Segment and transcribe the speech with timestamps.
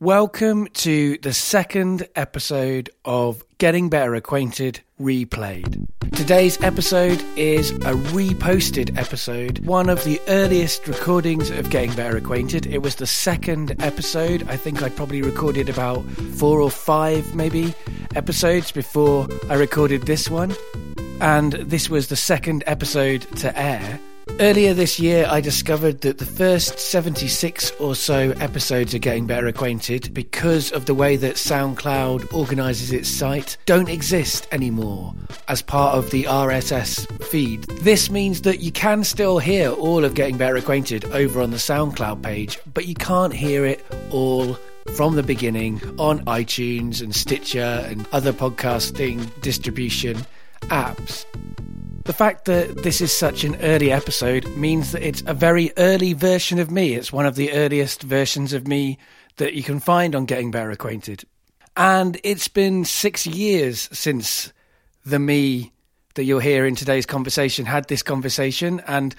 [0.00, 5.86] Welcome to the second episode of Getting Better Acquainted Replayed.
[6.16, 12.64] Today's episode is a reposted episode, one of the earliest recordings of Getting Better Acquainted.
[12.64, 14.48] It was the second episode.
[14.48, 16.02] I think I'd probably recorded about
[16.38, 17.74] four or five, maybe,
[18.14, 20.54] episodes before I recorded this one.
[21.20, 24.00] And this was the second episode to air.
[24.38, 29.46] Earlier this year, I discovered that the first 76 or so episodes of Getting Better
[29.46, 35.14] Acquainted, because of the way that SoundCloud organises its site, don't exist anymore
[35.48, 37.64] as part of the RSS feed.
[37.82, 41.56] This means that you can still hear all of Getting Better Acquainted over on the
[41.56, 44.56] SoundCloud page, but you can't hear it all
[44.96, 50.18] from the beginning on iTunes and Stitcher and other podcasting distribution
[50.62, 51.24] apps.
[52.10, 56.12] The fact that this is such an early episode means that it's a very early
[56.12, 56.94] version of me.
[56.94, 58.98] It's one of the earliest versions of me
[59.36, 61.22] that you can find on Getting Better Acquainted.
[61.76, 64.52] And it's been six years since
[65.06, 65.72] the me
[66.14, 68.82] that you'll hear in today's conversation had this conversation.
[68.88, 69.14] And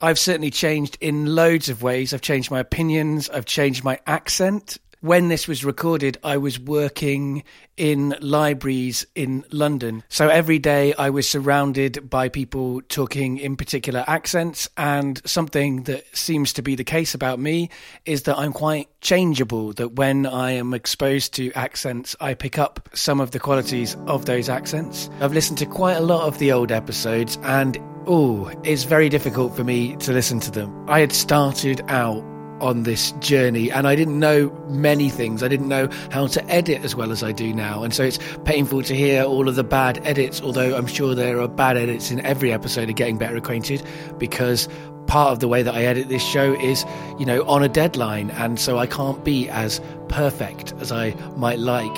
[0.00, 2.14] I've certainly changed in loads of ways.
[2.14, 7.44] I've changed my opinions, I've changed my accent when this was recorded, I was working
[7.76, 10.02] in libraries in London.
[10.08, 14.68] So every day I was surrounded by people talking in particular accents.
[14.76, 17.70] And something that seems to be the case about me
[18.04, 22.88] is that I'm quite changeable, that when I am exposed to accents, I pick up
[22.92, 25.08] some of the qualities of those accents.
[25.20, 29.56] I've listened to quite a lot of the old episodes and Oh, it's very difficult
[29.56, 30.88] for me to listen to them.
[30.88, 32.22] I had started out
[32.60, 35.42] on this journey and I didn't know many things.
[35.42, 37.82] I didn't know how to edit as well as I do now.
[37.82, 41.40] And so it's painful to hear all of the bad edits, although I'm sure there
[41.40, 43.82] are bad edits in every episode of Getting Better Acquainted
[44.18, 44.68] because
[45.06, 46.84] part of the way that I edit this show is,
[47.18, 48.30] you know, on a deadline.
[48.32, 51.94] And so I can't be as perfect as I might like.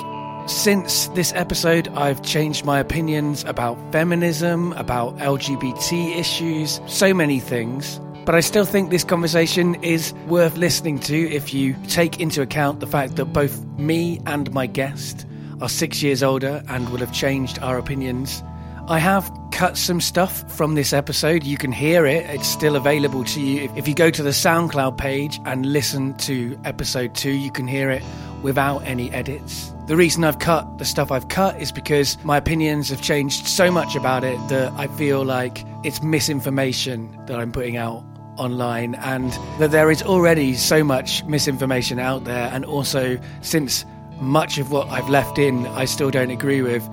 [0.47, 7.99] Since this episode, I've changed my opinions about feminism, about LGBT issues, so many things.
[8.29, 12.79] But I still think this conversation is worth listening to if you take into account
[12.79, 15.25] the fact that both me and my guest
[15.61, 18.43] are six years older and will have changed our opinions.
[18.87, 21.43] I have cut some stuff from this episode.
[21.43, 23.67] You can hear it, it's still available to you.
[23.75, 27.89] If you go to the SoundCloud page and listen to episode two, you can hear
[27.89, 28.03] it
[28.43, 29.73] without any edits.
[29.87, 33.71] The reason I've cut the stuff I've cut is because my opinions have changed so
[33.71, 38.03] much about it that I feel like it's misinformation that I'm putting out
[38.39, 42.49] online and that there is already so much misinformation out there.
[42.53, 43.85] And also, since
[44.19, 46.87] much of what I've left in I still don't agree with,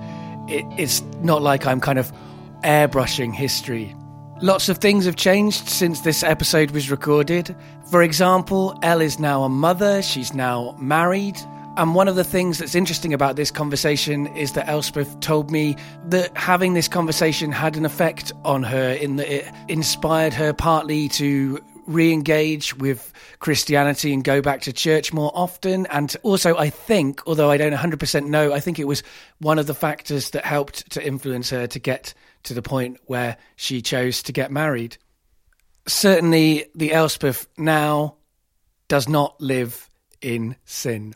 [0.47, 2.11] it, it's not like I'm kind of
[2.63, 3.95] airbrushing history.
[4.41, 7.55] Lots of things have changed since this episode was recorded.
[7.89, 11.39] For example, Elle is now a mother, she's now married.
[11.77, 15.75] And one of the things that's interesting about this conversation is that Elspeth told me
[16.05, 21.07] that having this conversation had an effect on her in that it inspired her partly
[21.09, 25.85] to re engage with Christianity and go back to church more often.
[25.91, 29.03] And also, I think, although I don't 100% know, I think it was
[29.37, 33.37] one of the factors that helped to influence her to get to the point where
[33.55, 34.97] she chose to get married.
[35.85, 38.15] Certainly, the Elspeth now
[38.87, 39.87] does not live
[40.23, 41.13] in sin.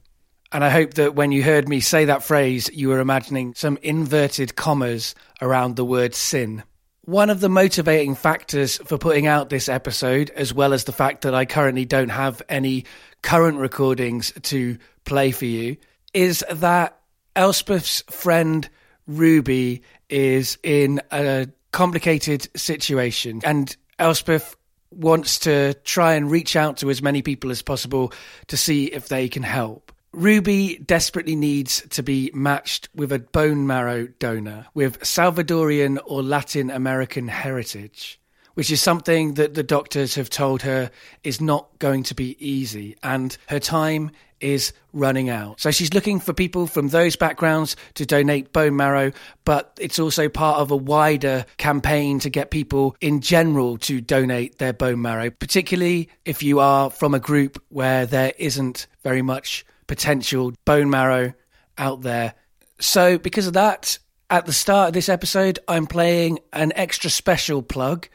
[0.51, 3.77] And I hope that when you heard me say that phrase, you were imagining some
[3.81, 6.63] inverted commas around the word sin.
[7.05, 11.21] One of the motivating factors for putting out this episode, as well as the fact
[11.21, 12.85] that I currently don't have any
[13.21, 15.77] current recordings to play for you,
[16.13, 16.99] is that
[17.35, 18.69] Elspeth's friend
[19.07, 23.41] Ruby is in a complicated situation.
[23.43, 24.55] And Elspeth
[24.91, 28.11] wants to try and reach out to as many people as possible
[28.47, 29.91] to see if they can help.
[30.13, 36.69] Ruby desperately needs to be matched with a bone marrow donor with Salvadorian or Latin
[36.69, 38.19] American heritage,
[38.55, 40.91] which is something that the doctors have told her
[41.23, 44.11] is not going to be easy, and her time
[44.41, 45.61] is running out.
[45.61, 49.13] So she's looking for people from those backgrounds to donate bone marrow,
[49.45, 54.57] but it's also part of a wider campaign to get people in general to donate
[54.57, 59.63] their bone marrow, particularly if you are from a group where there isn't very much
[59.91, 61.33] potential bone marrow
[61.77, 62.33] out there.
[62.79, 63.99] So, because of that,
[64.29, 68.07] at the start of this episode, I'm playing an extra special plug.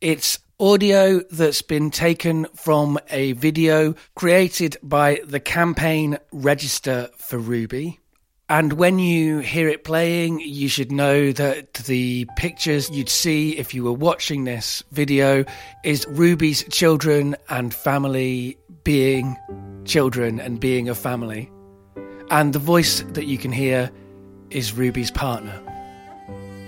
[0.00, 8.00] It's audio that's been taken from a video created by the campaign Register for Ruby.
[8.48, 13.72] And when you hear it playing, you should know that the pictures you'd see if
[13.72, 15.44] you were watching this video
[15.84, 19.36] is Ruby's children and family being
[19.84, 21.50] children and being a family.
[22.30, 23.90] And the voice that you can hear
[24.50, 25.60] is Ruby's partner.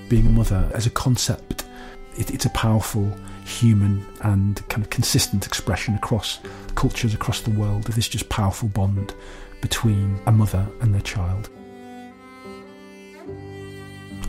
[0.09, 1.64] Being a mother as a concept,
[2.17, 3.11] it, it's a powerful
[3.44, 6.38] human and kind of consistent expression across
[6.75, 9.15] cultures across the world of this just powerful bond
[9.61, 11.49] between a mother and their child.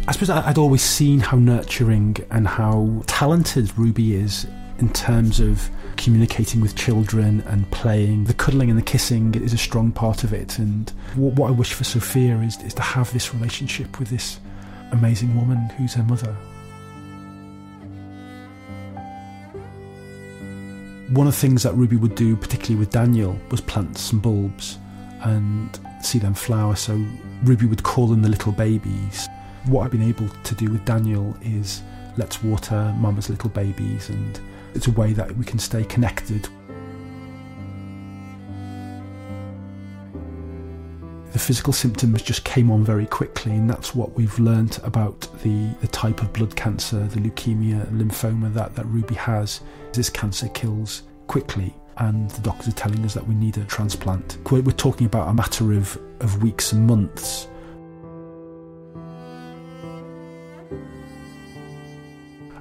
[0.07, 4.45] I suppose I'd always seen how nurturing and how talented Ruby is
[4.79, 8.25] in terms of communicating with children and playing.
[8.25, 10.60] The cuddling and the kissing is a strong part of it.
[10.60, 14.40] And what, what I wish for Sophia is, is to have this relationship with this
[14.92, 16.36] amazing woman who's her mother.
[21.10, 24.80] One of the things that Ruby would do, particularly with Daniel, was plant some bulbs
[25.22, 26.75] and see them flower.
[26.75, 26.94] So
[27.44, 29.28] Ruby would call them the little babies.
[29.66, 31.81] What I've been able to do with Daniel is
[32.18, 34.39] let's water mama's little babies and
[34.75, 36.48] it's a way that we can stay connected.
[41.31, 45.75] The physical symptoms just came on very quickly, and that's what we've learnt about the,
[45.81, 49.62] the type of blood cancer, the leukemia, lymphoma that, that Ruby has.
[49.94, 54.38] This cancer kills quickly, and the doctors are telling us that we need a transplant.
[54.51, 57.48] We're talking about a matter of, of weeks and months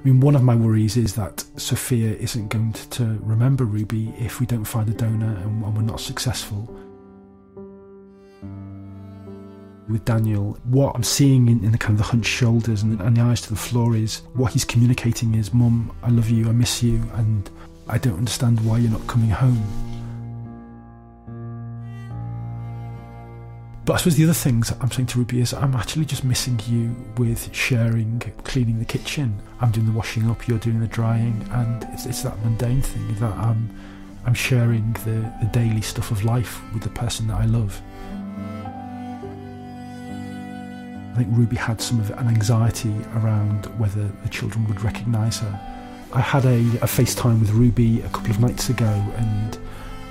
[0.03, 4.13] I mean, one of my worries is that Sophia isn't going to, to remember Ruby
[4.19, 6.69] if we don't find a donor and, and we're not successful.
[9.87, 13.15] With Daniel, what I'm seeing in, in, the kind of the hunched shoulders and, and
[13.15, 16.51] the eyes to the floor is what he's communicating is, Mum, I love you, I
[16.51, 17.49] miss you, and
[17.87, 19.92] I don't understand why you're not coming home.
[23.85, 26.59] But I suppose the other things I'm saying to Ruby is I'm actually just missing
[26.67, 29.41] you with sharing, cleaning the kitchen.
[29.59, 33.15] I'm doing the washing up, you're doing the drying, and it's, it's that mundane thing
[33.15, 33.69] that I'm
[34.25, 37.81] I'm sharing the, the daily stuff of life with the person that I love.
[41.11, 45.59] I think Ruby had some of an anxiety around whether the children would recognise her.
[46.13, 48.85] I had a, a FaceTime with Ruby a couple of nights ago,
[49.17, 49.57] and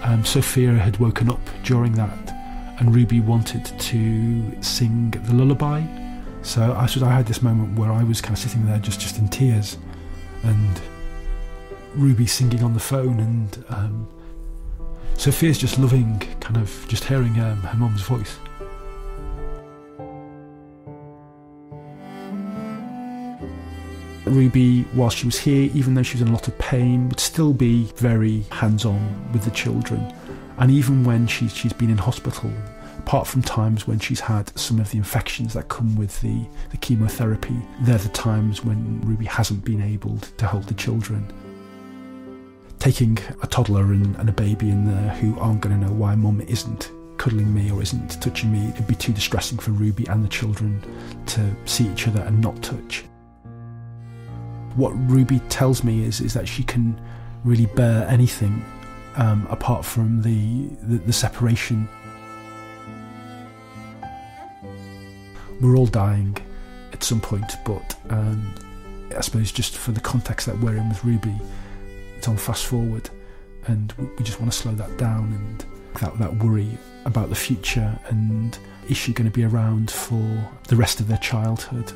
[0.03, 2.42] um, Sophia had woken up during that
[2.83, 5.85] and Ruby wanted to sing the lullaby.
[6.43, 9.01] So I suppose I had this moment where I was kind of sitting there just,
[9.01, 9.79] just in tears,
[10.43, 10.81] and
[11.95, 14.09] Ruby singing on the phone, and um,
[15.17, 18.37] Sophia's just loving kind of just hearing um, her mum's voice.
[24.25, 27.21] Ruby, while she was here, even though she was in a lot of pain, would
[27.21, 30.13] still be very hands on with the children.
[30.59, 32.51] And even when she, she's been in hospital,
[33.13, 36.79] apart from times when she's had some of the infections that come with the, the
[36.79, 41.31] chemotherapy, they're the times when Ruby hasn't been able to hold the children.
[42.79, 46.15] Taking a toddler and, and a baby in there who aren't going to know why
[46.15, 50.25] mum isn't cuddling me or isn't touching me, it'd be too distressing for Ruby and
[50.25, 50.83] the children
[51.27, 53.05] to see each other and not touch.
[54.75, 56.99] What Ruby tells me is, is that she can
[57.45, 58.65] really bear anything
[59.17, 61.87] um, apart from the, the, the separation.
[65.63, 66.37] We're all dying
[66.93, 68.53] at some point, but um,
[69.17, 71.35] I suppose just for the context that we're in with Ruby,
[72.19, 73.09] it's on fast forward,
[73.69, 75.65] and we just want to slow that down and
[76.01, 80.77] that, that worry about the future and is she going to be around for the
[80.77, 81.93] rest of their childhood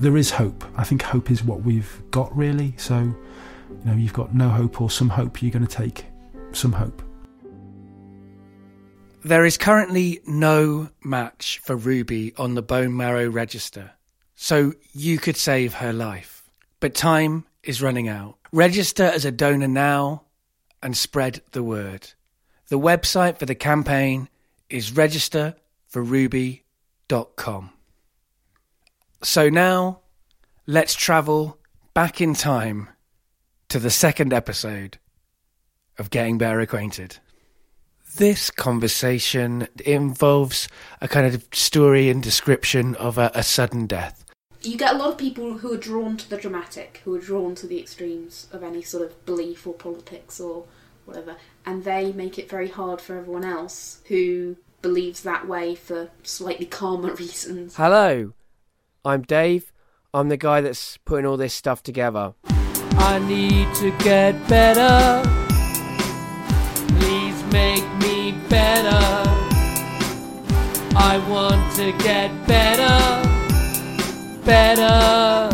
[0.00, 0.64] there is hope.
[0.76, 2.74] I think hope is what we've got really.
[2.76, 3.14] So,
[3.70, 6.06] you know, you've got no hope or some hope, you're going to take
[6.52, 7.02] some hope.
[9.24, 13.92] There is currently no match for Ruby on the bone marrow register,
[14.36, 16.48] so you could save her life.
[16.80, 18.36] But time is running out.
[18.52, 20.22] Register as a donor now
[20.82, 22.10] and spread the word.
[22.68, 24.28] The website for the campaign
[24.70, 27.70] is registerforruby.com.
[29.22, 30.00] So now,
[30.66, 31.58] let's travel
[31.92, 32.88] back in time
[33.68, 34.96] to the second episode
[35.98, 37.18] of Getting Better Acquainted.
[38.16, 40.68] This conversation involves
[41.02, 44.24] a kind of story and description of a, a sudden death.
[44.62, 47.54] You get a lot of people who are drawn to the dramatic, who are drawn
[47.56, 50.64] to the extremes of any sort of belief or politics or
[51.04, 56.08] whatever, and they make it very hard for everyone else who believes that way for
[56.22, 57.76] slightly calmer reasons.
[57.76, 58.32] Hello,
[59.04, 59.72] I'm Dave.
[60.14, 62.32] I'm the guy that's putting all this stuff together.
[63.00, 65.22] I need to get better.
[66.98, 68.98] Please make me better.
[70.96, 72.96] I want to get better.
[74.44, 75.48] Better.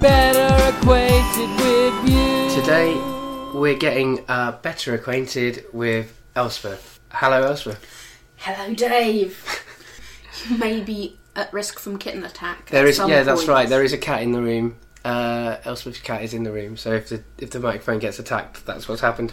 [0.00, 0.48] Better.
[0.72, 2.60] acquainted with you.
[2.60, 2.94] Today,
[3.54, 6.98] we're getting uh, better acquainted with Elspeth.
[7.10, 7.84] Hello, Elspeth.
[8.36, 9.64] Hello, Dave.
[10.48, 12.70] you may be at risk from kitten attack.
[12.70, 13.68] There is, at is, some yeah, that's right.
[13.68, 14.76] There is a cat in the room.
[15.06, 16.76] Uh, Elspeth's cat is in the room.
[16.76, 19.32] So if the if the microphone gets attacked, that's what's happened.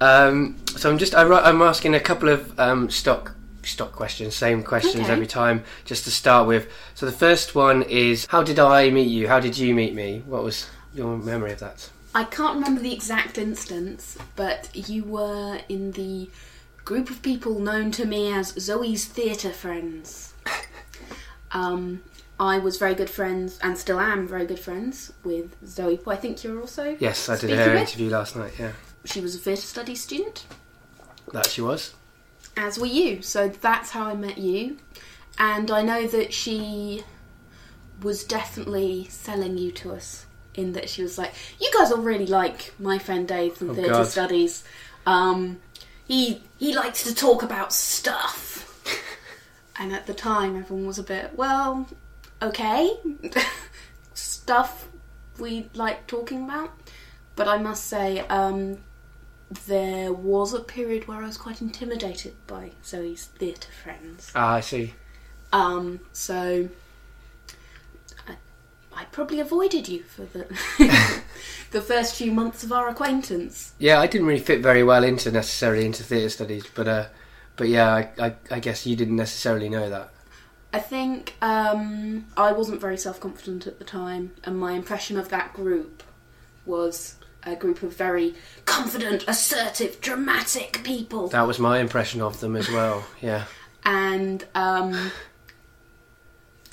[0.00, 4.62] Um, so I'm just I, I'm asking a couple of um, stock stock questions, same
[4.62, 5.12] questions Okay.
[5.12, 6.70] every time, just to start with.
[6.94, 9.26] So the first one is, how did I meet you?
[9.26, 10.22] How did you meet me?
[10.24, 11.90] What was your memory of that?
[12.14, 16.30] I can't remember the exact instance, but you were in the
[16.84, 20.34] group of people known to me as Zoe's theatre friends.
[21.52, 22.02] um,
[22.42, 26.16] I was very good friends, and still am very good friends with Zoe, who I
[26.16, 26.96] think you're also.
[26.98, 27.80] Yes, I did her with.
[27.82, 28.52] interview last night.
[28.58, 28.72] Yeah,
[29.04, 30.44] She was a theatre studies student,
[31.32, 31.94] that she was.
[32.56, 33.22] as were you.
[33.22, 34.76] So that's how I met you.
[35.38, 37.04] And I know that she
[38.02, 42.26] was definitely selling you to us in that she was like, "You guys will really
[42.26, 44.06] like my friend Dave from Oh, theatre God.
[44.08, 44.64] studies.
[45.06, 45.60] Um,
[46.06, 48.82] he he likes to talk about stuff."
[49.78, 51.86] and at the time, everyone was a bit, "Well,
[52.42, 52.92] okay,
[54.14, 54.88] stuff
[55.38, 56.70] we like talking about."
[57.34, 58.78] But I must say, um,
[59.66, 64.32] there was a period where I was quite intimidated by Zoe's theatre friends.
[64.34, 64.94] Ah, I see.
[65.52, 66.68] Um, so
[68.26, 68.36] I,
[68.94, 70.46] I probably avoided you for the
[71.70, 73.72] the first few months of our acquaintance.
[73.78, 77.06] Yeah, I didn't really fit very well into necessarily into theatre studies, but uh,
[77.56, 80.11] but yeah, I, I, I guess you didn't necessarily know that.
[80.72, 85.28] I think um, I wasn't very self confident at the time, and my impression of
[85.28, 86.02] that group
[86.64, 91.28] was a group of very confident, assertive, dramatic people.
[91.28, 93.04] That was my impression of them as well.
[93.20, 93.44] Yeah.
[93.84, 95.10] and um,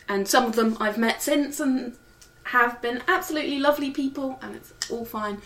[0.07, 1.95] and some of them I've met since and
[2.43, 5.41] have been absolutely lovely people, and it's all fine.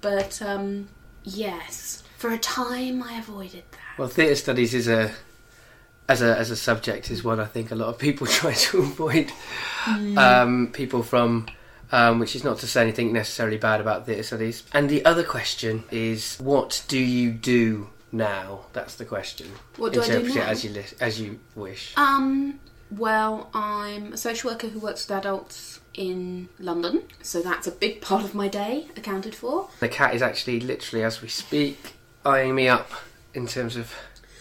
[0.00, 0.88] But um,
[1.22, 3.98] yes, for a time I avoided that.
[3.98, 5.12] Well, theatre studies is a
[6.10, 8.78] as a as a subject is one I think a lot of people try to
[8.80, 9.32] avoid.
[10.16, 11.46] Um, people from
[11.92, 14.64] um, which is not to say anything necessarily bad about theatre studies.
[14.72, 18.66] And the other question is, what do you do now?
[18.72, 19.48] That's the question.
[19.76, 20.46] What do I do Interpret it now?
[20.46, 21.94] as you li- as you wish.
[21.96, 27.72] Um, well, I'm a social worker who works with adults in London, so that's a
[27.72, 29.68] big part of my day accounted for.
[29.78, 32.90] The cat is actually literally as we speak eyeing me up
[33.32, 33.94] in terms of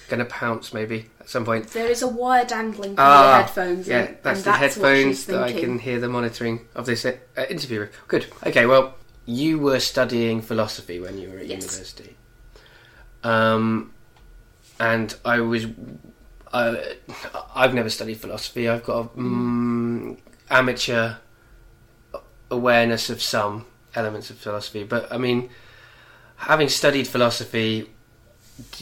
[0.10, 1.68] going to pounce maybe at some point.
[1.68, 3.88] There is a wire dangling from Ah, your headphones.
[3.88, 7.06] Yeah, and, that's and the that's headphones that I can hear the monitoring of this
[7.06, 7.16] uh,
[7.50, 7.88] interview.
[8.08, 8.26] Good.
[8.46, 11.62] Okay, well, you were studying philosophy when you were at Yes.
[11.64, 12.16] university.
[13.24, 13.94] Um,
[14.80, 15.66] and I was.
[16.52, 16.76] Uh,
[17.56, 18.68] I've never studied philosophy.
[18.68, 20.18] I've got a mm,
[20.50, 21.16] amateur
[22.50, 25.50] awareness of some elements of philosophy, but I mean,
[26.38, 27.90] having studied philosophy,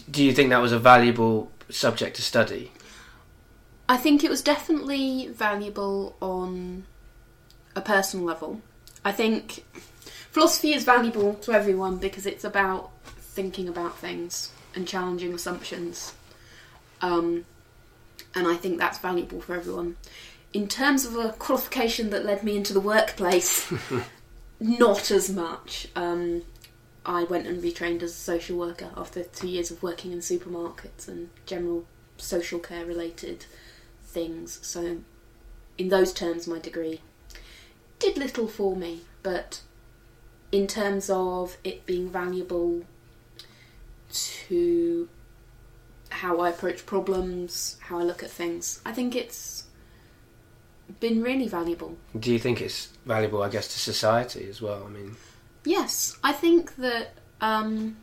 [0.10, 2.72] do you think that was a valuable subject to study?
[3.90, 6.86] I think it was definitely valuable on
[7.76, 8.62] a personal level.
[9.06, 9.64] I think
[10.32, 16.14] philosophy is valuable to everyone because it's about thinking about things and challenging assumptions.
[17.02, 17.46] Um,
[18.36, 19.96] and I think that's valuable for everyone.
[20.54, 23.72] In terms of a qualification that led me into the workplace,
[24.60, 25.88] not as much.
[25.96, 26.44] Um,
[27.08, 31.08] I went and retrained as a social worker after two years of working in supermarkets
[31.08, 31.86] and general
[32.18, 33.46] social care related
[34.04, 34.60] things.
[34.62, 34.98] So,
[35.78, 37.02] in those terms, my degree
[38.00, 39.62] did little for me, but
[40.52, 42.84] in terms of it being valuable
[44.12, 45.08] to
[46.10, 49.66] how I approach problems, how I look at things, I think it's
[51.00, 51.98] been really valuable.
[52.18, 54.84] Do you think it's valuable, I guess, to society as well?
[54.86, 55.16] I mean,
[55.68, 57.10] Yes, I think that
[57.42, 57.98] um,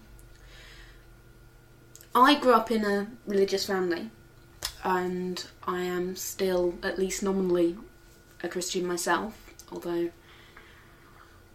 [2.15, 4.11] I grew up in a religious family,
[4.85, 7.79] and I am still, at least nominally,
[8.43, 9.35] a Christian myself,
[9.73, 10.11] although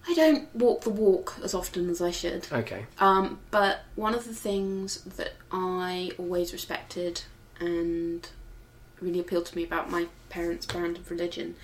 [0.07, 2.47] I don't walk the walk as often as I should.
[2.51, 2.87] okay.
[2.97, 7.21] Um, but one of the things that I always respected
[7.59, 8.27] and
[8.99, 11.55] really appealed to me about my parents' brand of religion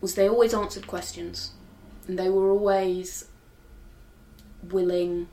[0.00, 1.50] was they always answered questions.
[2.08, 3.26] And they were always
[4.62, 5.28] willing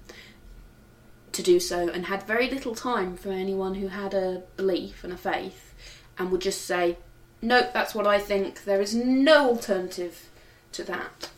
[1.32, 5.12] to do so and had very little time for anyone who had a belief and
[5.12, 5.74] a faith
[6.18, 6.98] and would just say,
[7.42, 8.64] Nope, that's what I think.
[8.64, 10.30] There is no alternative
[10.72, 11.30] to that.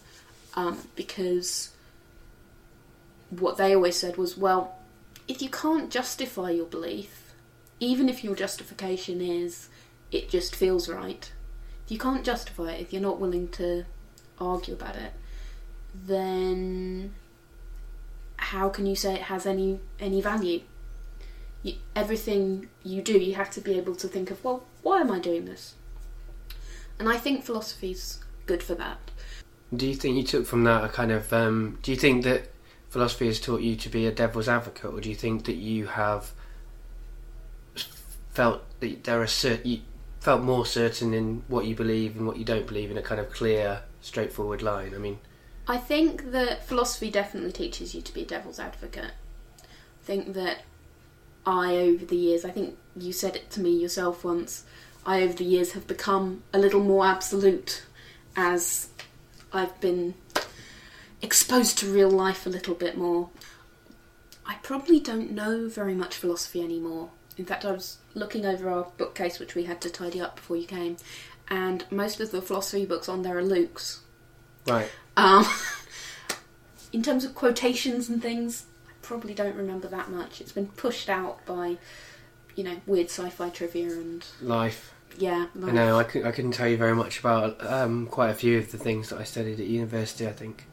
[0.54, 1.72] Um, because
[3.32, 4.76] what they always said was, well,
[5.28, 7.34] if you can't justify your belief,
[7.80, 9.70] even if your justification is
[10.12, 11.32] it just feels right,
[11.86, 13.86] if you can't justify it, if you're not willing to
[14.40, 15.14] argue about it,
[15.94, 17.14] then
[18.38, 20.62] how can you say it has any any value?
[21.64, 25.12] You, everything you do, you have to be able to think of, well, why am
[25.12, 25.76] I doing this?
[27.00, 29.00] And I think philosophy's good for that.
[29.76, 31.32] Do you think you took from that a kind of?
[31.34, 32.52] Um, do you think that
[32.90, 35.88] philosophy has taught you to be a devil's advocate, or do you think that you
[35.88, 36.32] have
[38.30, 39.80] felt that there are certain you
[40.20, 43.20] felt more certain in what you believe and what you don't believe in a kind
[43.20, 44.94] of clear, straightforward line?
[44.96, 45.20] I mean,
[45.68, 49.12] I think that philosophy definitely teaches you to be a devil's advocate.
[49.62, 50.60] I think that
[51.46, 54.66] I, over the years, I think you said it to me yourself once,
[55.06, 57.84] I, over the years, have become a little more absolute
[58.36, 58.90] as
[59.52, 60.16] I've been
[61.22, 63.30] exposed to real life a little bit more.
[64.46, 67.10] I probably don't know very much philosophy anymore.
[67.38, 70.58] In fact, I was looking over our bookcase, which we had to tidy up before
[70.58, 70.98] you came,
[71.48, 74.02] and most of the philosophy books on there are Luke's.
[74.68, 74.90] right?
[75.18, 75.46] Um,
[76.94, 80.42] in terms of quotations and things, I probably don't remember that much.
[80.42, 81.78] It's been pushed out by,
[82.56, 84.94] you know, weird sci-fi trivia and Life.
[85.18, 85.48] yeah.
[85.64, 85.98] I know.
[86.00, 88.78] I, could, I couldn't tell you very much about um, quite a few of the
[88.78, 90.28] things that I studied at university.
[90.28, 90.66] I think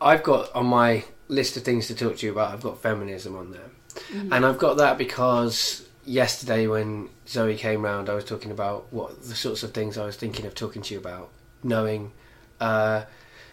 [0.00, 2.52] I've got on my list of things to talk to you about.
[2.52, 3.70] I've got feminism on there,
[4.12, 4.32] Mhm.
[4.32, 9.22] and I've got that because yesterday when Zoe came round, I was talking about what
[9.22, 11.28] the sorts of things I was thinking of talking to you about,
[11.62, 12.12] knowing.
[12.60, 13.02] Uh,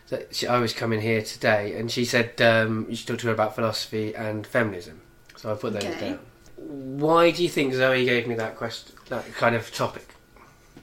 [0.10, 3.28] that she, I was coming here today, and she said um, you should talk to
[3.28, 5.02] her about philosophy and feminism.
[5.36, 6.00] So I put those Okay.
[6.12, 6.20] down.
[6.58, 10.16] Why do you think Zoe gave me that question, that kind of topic?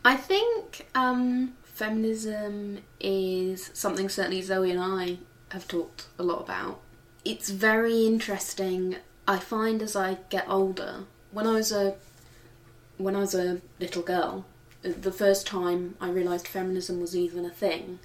[0.05, 5.19] I think um, feminism is something certainly Zoe and I
[5.51, 6.81] have talked a lot about.
[7.25, 8.97] It's very interesting.
[9.27, 11.95] I find as I get older, when I was a
[12.99, 14.45] when I was a little girl,
[14.83, 17.99] the first time I realised feminism was even a thing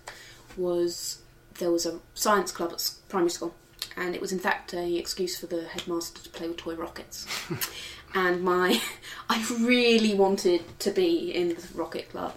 [0.59, 1.21] was
[1.57, 3.55] there was a science club at primary school,
[3.97, 7.25] and it was in fact a excuse for the headmaster to play with toy rockets.
[8.13, 8.81] and my,
[9.29, 12.35] I really wanted to be in the rocket club,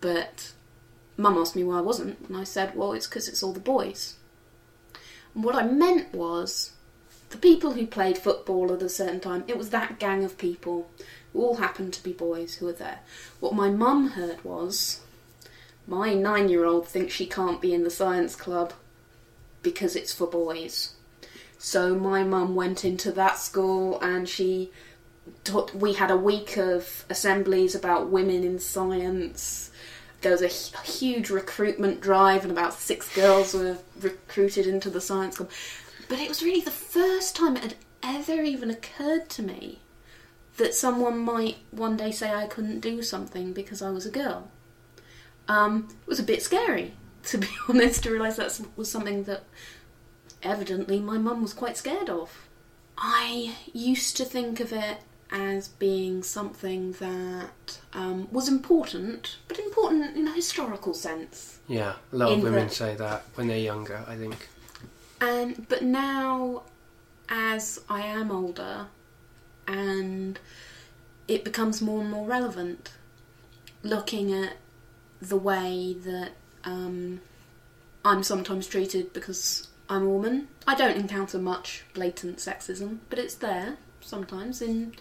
[0.00, 0.52] but
[1.16, 3.60] Mum asked me why I wasn't, and I said, well, it's because it's all the
[3.60, 4.16] boys.
[5.34, 6.72] And what I meant was
[7.30, 10.90] the people who played football at a certain time, it was that gang of people
[11.32, 13.00] who all happened to be boys who were there.
[13.40, 15.00] What my mum heard was
[15.86, 18.72] my nine year old thinks she can't be in the science club
[19.62, 20.94] because it's for boys.
[21.58, 24.70] So my mum went into that school and she
[25.44, 29.70] taught, we had a week of assemblies about women in science.
[30.20, 35.00] There was a hu- huge recruitment drive, and about six girls were recruited into the
[35.00, 35.50] science club.
[36.08, 39.80] But it was really the first time it had ever even occurred to me
[40.56, 44.48] that someone might one day say I couldn't do something because I was a girl.
[45.48, 49.44] Um, it was a bit scary, to be honest, to realise that was something that
[50.42, 52.48] evidently my mum was quite scared of.
[52.98, 54.98] I used to think of it
[55.30, 61.58] as being something that um, was important, but important in a historical sense.
[61.68, 64.04] Yeah, a lot of women the- say that when they're younger.
[64.06, 64.48] I think.
[65.20, 66.62] And but now,
[67.28, 68.86] as I am older,
[69.66, 70.38] and
[71.26, 72.92] it becomes more and more relevant,
[73.82, 74.52] looking at
[75.20, 76.32] the way that
[76.64, 77.20] um,
[78.04, 80.48] I'm sometimes treated because I'm a woman.
[80.66, 84.94] I don't encounter much blatant sexism, but it's there sometimes, in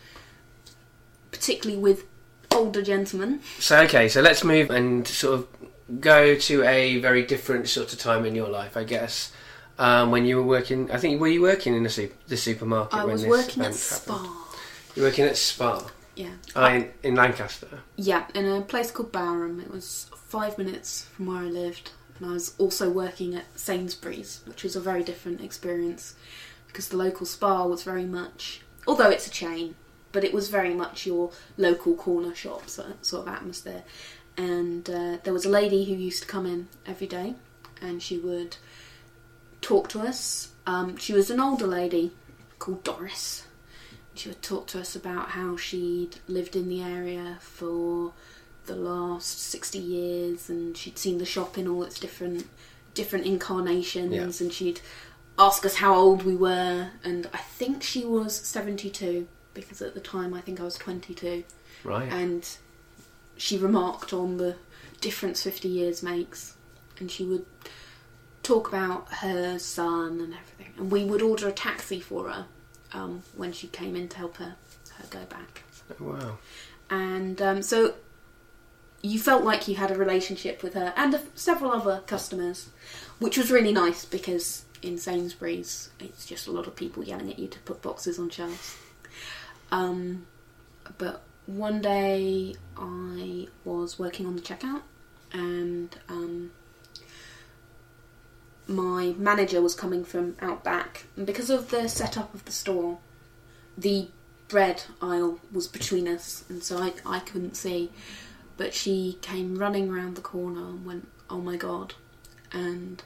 [1.31, 2.05] particularly with
[2.51, 3.41] older gentlemen.
[3.59, 7.99] So okay, so let's move and sort of go to a very different sort of
[7.99, 9.31] time in your life, I guess.
[9.77, 12.99] Um, when you were working, I think were you working in the, super, the supermarket?
[12.99, 14.23] I when was this working at event Spar.
[14.95, 16.31] You were working at Spar, Yeah.
[16.55, 17.67] uh, in, in Lancaster.
[17.97, 19.61] Yeah, in a place called Bowerham.
[19.61, 21.91] It was five minutes from where I lived.
[22.17, 26.15] And I was also working at Sainsbury's, which was a very different experience
[26.67, 29.75] because the local Spar was very much, although it's a chain,
[30.11, 33.83] but it was very much your local corner shop sort sort of atmosphere.
[34.37, 37.35] And uh, there was a lady who used to come in every day
[37.81, 38.57] and she would
[39.61, 40.49] talk to us.
[40.67, 42.11] Um, she was an older lady
[42.59, 43.44] called Doris.
[44.15, 48.13] She would talk to us about how she'd lived in the area for
[48.65, 52.47] the last 60 years and she'd seen the shop in all its different
[52.95, 54.45] different incarnations Yeah.
[54.45, 54.79] and she'd
[55.37, 59.99] ask us how old we were and I think she was 72 because at the
[59.99, 61.43] time I think I was 22
[61.83, 62.11] Right.
[62.11, 62.47] and
[63.37, 64.55] she remarked on the
[65.01, 66.55] difference 50 years makes
[66.99, 67.45] and she would
[68.43, 72.45] talk about her son and everything and we would order a taxi for her
[72.95, 74.55] um, when she came in to help her,
[74.97, 75.63] her go back
[75.99, 76.37] wow.
[76.89, 77.93] and um, so
[79.05, 82.69] you felt like you had a relationship with her and a, several other customers,
[83.19, 87.37] which was really nice because in Sainsbury's it's just a lot of people yelling at
[87.37, 88.77] you to put boxes on shelves.
[89.71, 90.25] Um,
[90.97, 94.81] but one day I was working on the checkout
[95.31, 96.51] and um,
[98.67, 102.97] my manager was coming from out back, and because of the setup of the store,
[103.77, 104.09] the
[104.47, 107.91] bread aisle was between us, and so I, I couldn't see.
[108.57, 111.95] But she came running round the corner and went, Oh my god.
[112.51, 113.03] And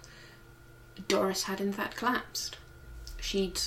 [1.08, 2.58] Doris had in fact collapsed.
[3.20, 3.60] She'd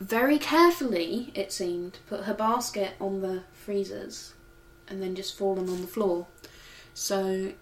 [0.00, 4.34] very carefully, it seemed, put her basket on the freezers
[4.86, 6.26] and then just fallen on the floor.
[6.92, 7.52] So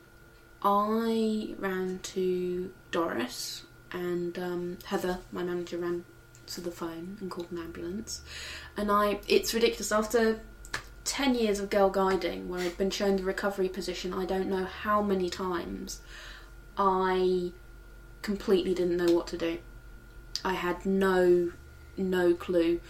[0.65, 6.05] I ran to Doris and um, Heather, my manager, ran
[6.47, 8.23] to the phone and called an ambulance.
[8.77, 9.91] And I, it's ridiculous.
[9.91, 10.41] After
[11.05, 14.65] 10 years of girl guiding, where I'd been shown the recovery position, I don't know
[14.65, 16.01] how many times,
[16.77, 17.51] I
[18.23, 19.59] completely didn't know what to do.
[20.45, 21.53] I had no,
[21.97, 22.81] no clue.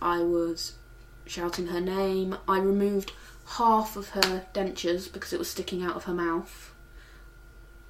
[0.00, 0.74] I was
[1.26, 2.36] shouting her name.
[2.46, 3.12] I removed
[3.46, 6.72] half of her dentures because it was sticking out of her mouth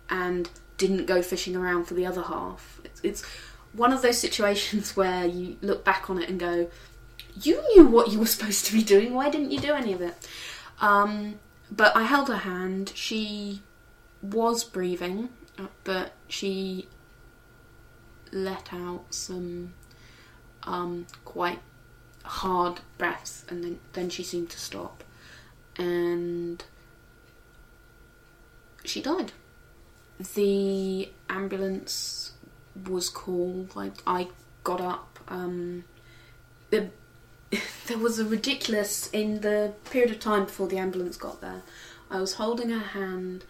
[0.09, 2.81] and didn't go fishing around for the other half.
[2.85, 3.25] It's, it's
[3.73, 6.71] one of those situations where you look back on it and go,
[7.41, 9.15] you knew what you were supposed to be doing.
[9.15, 10.29] Why didn't you do any of it?
[10.81, 11.41] Um,
[11.71, 12.93] but I held her hand.
[12.95, 13.63] She
[14.23, 15.31] was breathing,
[15.85, 16.89] but she
[18.33, 19.75] let out some
[20.65, 21.61] um, quite
[22.25, 25.05] hard breaths, and then, then she seemed to stop.
[25.77, 26.65] And
[28.85, 29.33] she died.
[30.19, 32.33] The ambulance
[32.89, 33.73] was called.
[33.77, 34.29] I, I
[34.65, 35.19] got up.
[35.29, 35.85] Um,
[36.71, 36.91] the,
[37.87, 41.63] there was a ridiculous in the period of time before the ambulance got there.
[42.11, 43.45] I was holding her hand,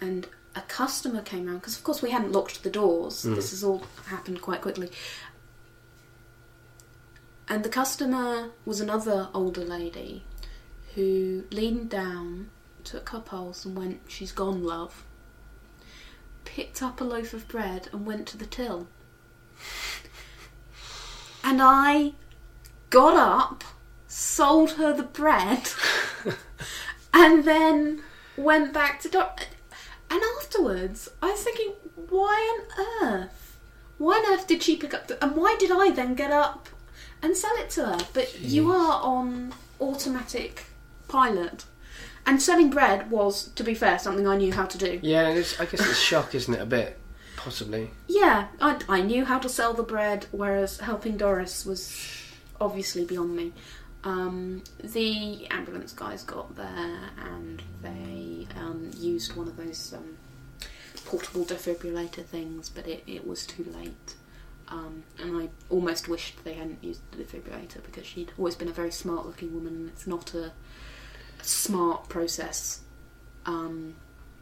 [0.00, 3.24] and a customer came around because, of course, we hadn't locked the doors.
[3.24, 3.36] Mm.
[3.36, 4.90] This has all happened quite quickly.
[7.48, 10.24] And the customer was another older lady
[10.94, 12.50] who leaned down,
[12.84, 15.04] took her pulse, and went, She's gone, love.
[16.54, 18.88] Picked up a loaf of bread and went to the till.
[21.44, 22.14] And I
[22.90, 23.62] got up,
[24.08, 25.70] sold her the bread,
[27.14, 28.02] and then
[28.36, 29.46] went back to doc.
[30.10, 31.72] And afterwards, I was thinking,
[32.08, 33.56] why on earth?
[33.98, 35.22] Why on earth did she pick up the.
[35.24, 36.68] And why did I then get up
[37.22, 37.98] and sell it to her?
[38.12, 40.64] But you are on automatic
[41.06, 41.64] pilot.
[42.30, 45.00] And selling bread was, to be fair, something I knew how to do.
[45.02, 46.60] Yeah, it's, I guess it's shock, isn't it?
[46.60, 46.96] A bit,
[47.34, 47.90] possibly.
[48.06, 51.92] Yeah, I, I knew how to sell the bread, whereas helping Doris was
[52.60, 53.52] obviously beyond me.
[54.04, 60.16] Um, the ambulance guys got there and they um, used one of those um,
[61.06, 64.14] portable defibrillator things, but it, it was too late.
[64.68, 68.72] Um, and I almost wished they hadn't used the defibrillator because she'd always been a
[68.72, 70.52] very smart looking woman and it's not a, a
[71.42, 72.80] smart process.
[73.46, 73.94] Um,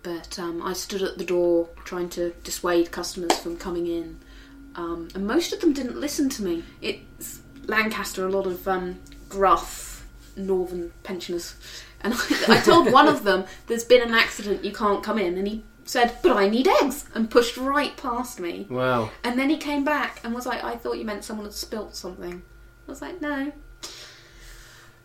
[0.03, 4.21] but um, I stood at the door trying to dissuade customers from coming in,
[4.75, 6.65] um, and most of them didn't listen to me.
[6.81, 10.07] It's Lancaster, a lot of um, gruff
[10.37, 11.57] northern pensioners,
[12.01, 15.37] and I, I told one of them, "There's been an accident, you can't come in,"
[15.37, 18.67] and he said, "But I need eggs," and pushed right past me.
[18.71, 19.11] Wow.
[19.25, 21.97] And then he came back and was like, "I thought you meant someone had spilt
[21.97, 22.43] something."
[22.87, 23.53] I was like, "No."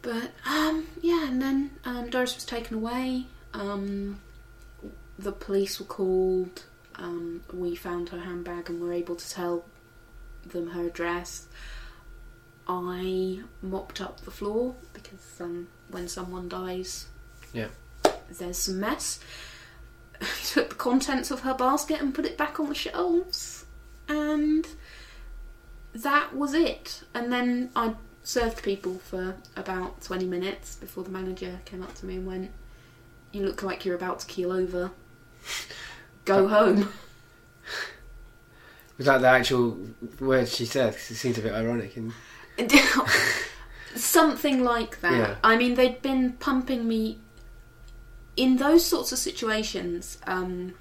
[0.04, 3.26] But um, yeah, and then um, Doris was taken away.
[3.54, 4.20] Um,
[5.18, 6.64] the police were called.
[6.96, 9.66] Um, we found her handbag and were able to tell
[10.46, 11.48] them her address.
[12.68, 17.08] I mopped up the floor because um, when someone dies,
[17.54, 17.70] Yeah.
[18.30, 19.20] there's some mess.
[20.46, 23.66] Took the contents of her basket and put it back on the shelves,
[24.08, 24.68] and
[25.94, 27.04] that was it.
[27.14, 32.06] And then I served people for about 20 minutes before the manager came up to
[32.06, 32.52] me and went,
[33.32, 34.92] You look like you're about to keel over.
[36.26, 36.92] Go home.
[38.98, 39.78] Was that the actual
[40.20, 40.94] words she said?
[40.94, 41.98] 'Cause it seems a bit ironic.
[41.98, 42.14] And
[43.96, 45.14] Something like that.
[45.14, 45.36] Yeah.
[45.44, 47.20] I mean, they'd been pumping me
[48.36, 50.18] in those sorts of situations.
[50.26, 50.74] Um,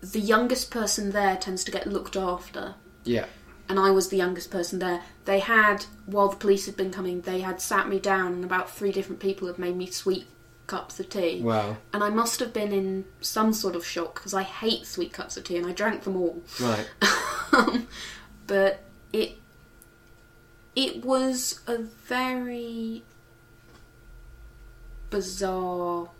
[0.00, 2.74] the youngest person there tends to get looked after.
[3.04, 3.26] yeah,
[3.68, 5.02] and I was the youngest person there.
[5.24, 8.70] They had, while the police had been coming, they had sat me down, and about
[8.70, 10.26] three different people had made me sweet
[10.66, 11.42] cups of tea.
[11.42, 15.12] wow, And I must have been in some sort of shock because I hate sweet
[15.12, 16.42] cups of tea, and I drank them all.
[16.60, 16.88] right,
[17.52, 17.86] Um,
[18.48, 18.80] but
[19.12, 19.38] it
[20.74, 23.04] it was a very
[25.10, 26.10] bizarre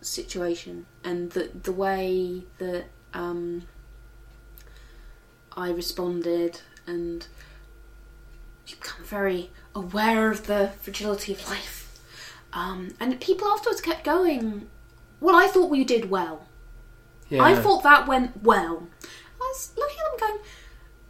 [0.00, 3.62] situation and the the way that um,
[5.56, 7.26] I responded and
[8.66, 12.00] you become very aware of the fragility of life.
[12.52, 14.68] Um, and people afterwards kept going.
[15.20, 16.46] Well, I thought we did well.
[17.28, 17.42] Yeah.
[17.42, 18.88] I thought that went well.
[19.40, 20.42] I was looking at them going,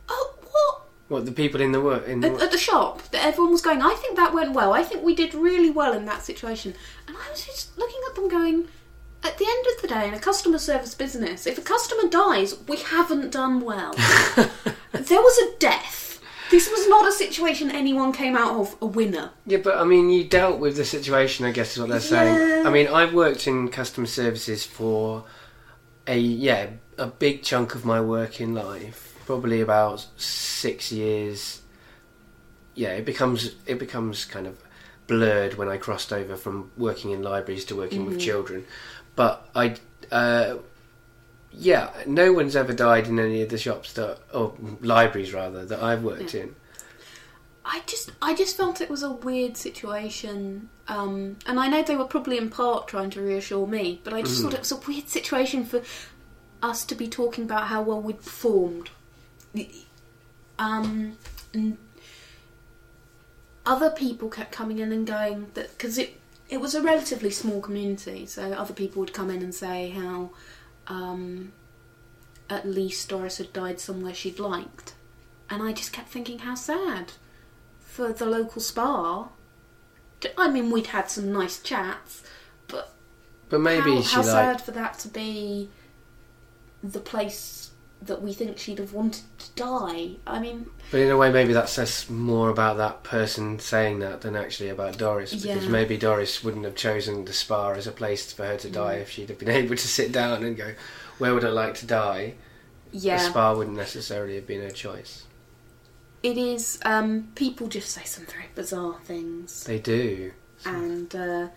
[0.08, 0.82] oh, what?
[1.08, 3.62] What the people in the work in the At, at the shop, that everyone was
[3.62, 4.72] going, I think that went well.
[4.72, 6.74] I think we did really well in that situation.
[7.06, 8.68] And I was just looking at them going,
[9.22, 12.58] at the end of the day, in a customer service business, if a customer dies,
[12.68, 13.92] we haven't done well.
[14.92, 16.20] there was a death.
[16.50, 19.30] This was not a situation anyone came out of a winner.
[19.46, 21.44] Yeah, but I mean, you dealt with the situation.
[21.44, 22.34] I guess is what they're saying.
[22.36, 22.68] Yeah.
[22.68, 25.24] I mean, I've worked in customer services for
[26.06, 31.62] a yeah a big chunk of my working life, probably about six years.
[32.74, 34.62] Yeah, it becomes it becomes kind of
[35.06, 38.24] blurred when I crossed over from working in libraries to working with mm-hmm.
[38.24, 38.64] children.
[39.16, 39.76] But I,
[40.12, 40.58] uh,
[41.50, 45.82] yeah, no one's ever died in any of the shops that or libraries rather that
[45.82, 46.54] I've worked in.
[47.64, 51.96] I just, I just felt it was a weird situation, um, and I know they
[51.96, 54.76] were probably in part trying to reassure me, but I just thought it was a
[54.76, 55.82] weird situation for
[56.62, 58.90] us to be talking about how well we'd performed.
[60.60, 61.18] Um,
[61.52, 61.76] and
[63.64, 67.60] other people kept coming in and going that because it it was a relatively small
[67.60, 70.30] community, so other people would come in and say how
[70.86, 71.52] um,
[72.48, 74.94] at least Doris had died somewhere she'd liked,
[75.50, 77.12] and I just kept thinking how sad
[77.80, 79.30] for the local Spar.
[80.38, 82.22] I mean, we'd had some nice chats,
[82.68, 82.94] but
[83.48, 85.68] But maybe how, how like sad for that to be
[86.82, 87.65] the place
[88.02, 90.10] that we think she'd have wanted to die.
[90.26, 94.20] I mean, But in a way, maybe that says more about that person saying that
[94.20, 95.70] than actually about Doris, because Yeah.
[95.70, 99.02] maybe Doris wouldn't have chosen the Spar as a place for her to die Mm.
[99.02, 100.74] if she'd have been able to sit down and go,
[101.18, 102.34] "Where would I like to die?"
[102.92, 105.24] The Spar wouldn't necessarily have been her choice.
[106.22, 106.78] it is.
[106.84, 110.32] Um, people just say some very bizarre things, They do,
[110.64, 111.48] and uh,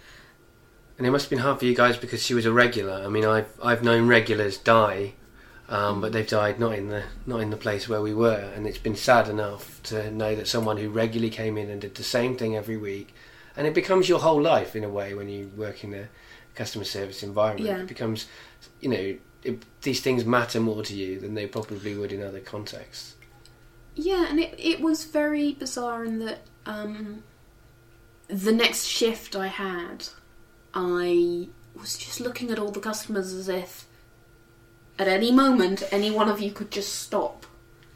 [0.97, 3.03] and it must have been hard for you guys because she was a regular.
[3.05, 5.13] I mean, I've I've known regulars die.
[5.69, 8.65] Um, but they've died not in the not in the place where we were, and
[8.65, 12.03] it's been sad enough to know that someone who regularly came in and did the
[12.03, 13.13] same thing every week,
[13.55, 16.09] and it becomes your whole life in a way when you work in a
[16.55, 17.67] customer service environment.
[17.69, 17.83] Yeah.
[17.83, 18.25] It becomes,
[18.81, 22.39] you know, it, these things matter more to you than they probably would in other
[22.39, 23.15] contexts.
[23.95, 27.23] yeah, and it it was very bizarre in that um,
[28.27, 30.07] the next shift I had,
[30.73, 33.85] I was just looking at all the customers as if
[34.99, 37.45] at any moment any one of you could just stop.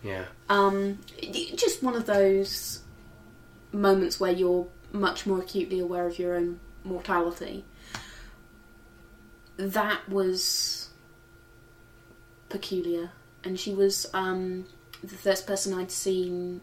[0.01, 0.99] Yeah, Um,
[1.55, 2.81] just one of those
[3.71, 7.63] moments where you're much more acutely aware of your own mortality.
[9.55, 10.89] That was
[12.49, 13.11] peculiar,
[13.45, 14.65] and she was um,
[15.01, 16.59] the first person I'd seen.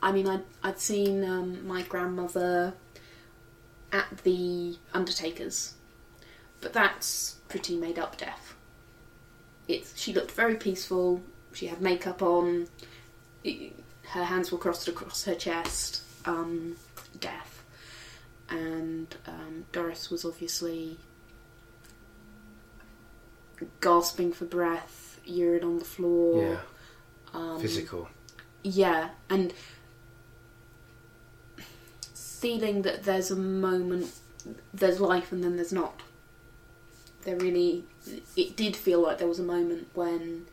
[0.00, 2.74] I mean, I'd, I'd seen um, my grandmother
[3.90, 5.74] at the Undertaker's,
[6.60, 8.53] but that's pretty made up death.
[9.68, 11.22] It's she looked very peaceful.
[11.52, 12.68] She had makeup on
[13.42, 13.72] it-
[14.08, 16.76] her hands were crossed across her chest, um,
[17.18, 17.62] death.
[18.50, 20.98] And um, Doris was obviously
[23.80, 26.42] gasping for breath, urine on the floor.
[26.42, 26.60] yeah,
[27.32, 28.08] um, physical.
[28.62, 29.52] Yeah, and
[32.14, 34.12] feeling that there's a moment,
[34.72, 36.00] there's life and then there's not.
[37.22, 37.84] There really,
[38.36, 40.46] it did feel like there was a moment when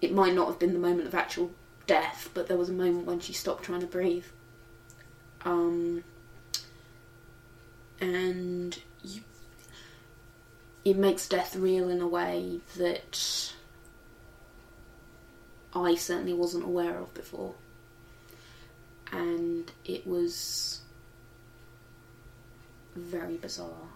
[0.00, 1.50] it might not have been the moment of actual
[1.86, 4.26] death, but there was a moment when she stopped trying to breathe.
[5.44, 6.04] Um,
[8.00, 9.22] and you,
[10.84, 13.52] it makes death real in a way that
[15.74, 17.54] I certainly wasn't aware of before.
[19.12, 20.80] And it was
[22.94, 23.88] very bizarre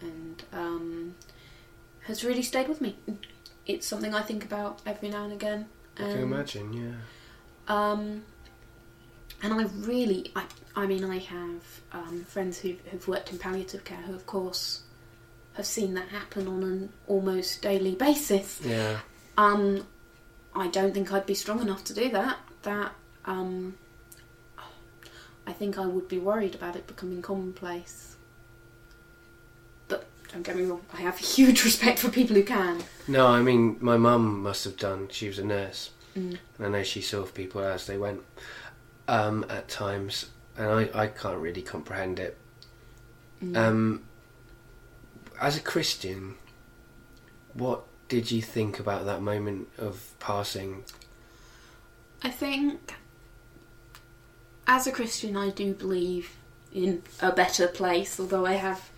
[0.00, 1.14] and um,
[2.10, 2.96] has really stayed with me.
[3.66, 5.66] It's something I think about every now and again.
[5.96, 6.72] I can and, imagine.
[6.72, 6.92] Yeah.
[7.68, 8.24] Um,
[9.42, 10.44] and I really, I,
[10.76, 14.82] I mean, I have um, friends who who've worked in palliative care who, of course,
[15.54, 18.60] have seen that happen on an almost daily basis.
[18.64, 18.98] Yeah.
[19.38, 19.86] Um,
[20.54, 22.38] I don't think I'd be strong enough to do that.
[22.62, 22.92] That
[23.24, 23.76] um,
[25.46, 28.16] I think I would be worried about it becoming commonplace.
[30.32, 32.82] Don't get me wrong, I have huge respect for people who can.
[33.08, 35.08] No, I mean, my mum must have done.
[35.10, 36.38] She was a nurse, Mm.
[36.58, 38.22] and I know she saw people as they went
[39.06, 42.36] um, at times, and I, I can't really comprehend it.
[43.42, 43.56] Mm.
[43.56, 44.02] Um,
[45.40, 46.34] as a Christian,
[47.54, 50.84] what did you think about that moment of passing?
[52.22, 52.94] I think,
[54.66, 56.36] as a Christian, I do believe
[56.72, 58.90] in a better place, although I have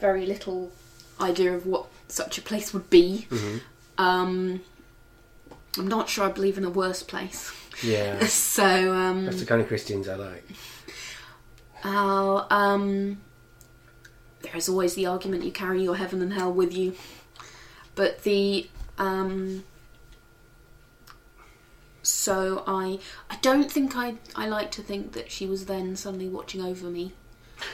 [0.00, 0.72] very little
[1.20, 3.26] idea of what such a place would be.
[3.30, 3.58] hmm
[3.98, 4.60] Um,
[5.78, 7.52] I'm not sure I believe in a worse place.
[7.82, 10.44] Yeah, so, um, that's the kind of Christians I like.
[11.84, 13.20] Oh, um,
[14.42, 16.94] there is always the argument you carry your heaven and hell with you,
[17.94, 19.64] but the um,
[22.02, 22.98] so I
[23.30, 26.88] I don't think I I like to think that she was then suddenly watching over
[26.88, 27.12] me,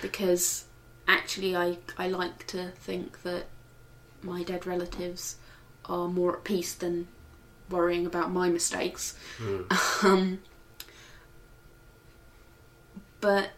[0.02, 0.64] because
[1.08, 3.46] actually I I like to think that
[4.22, 5.36] my dead relatives
[5.84, 7.08] are more at peace than
[7.70, 9.18] worrying about my mistakes.
[9.38, 9.66] Mm.
[10.02, 10.40] Um,
[13.20, 13.50] but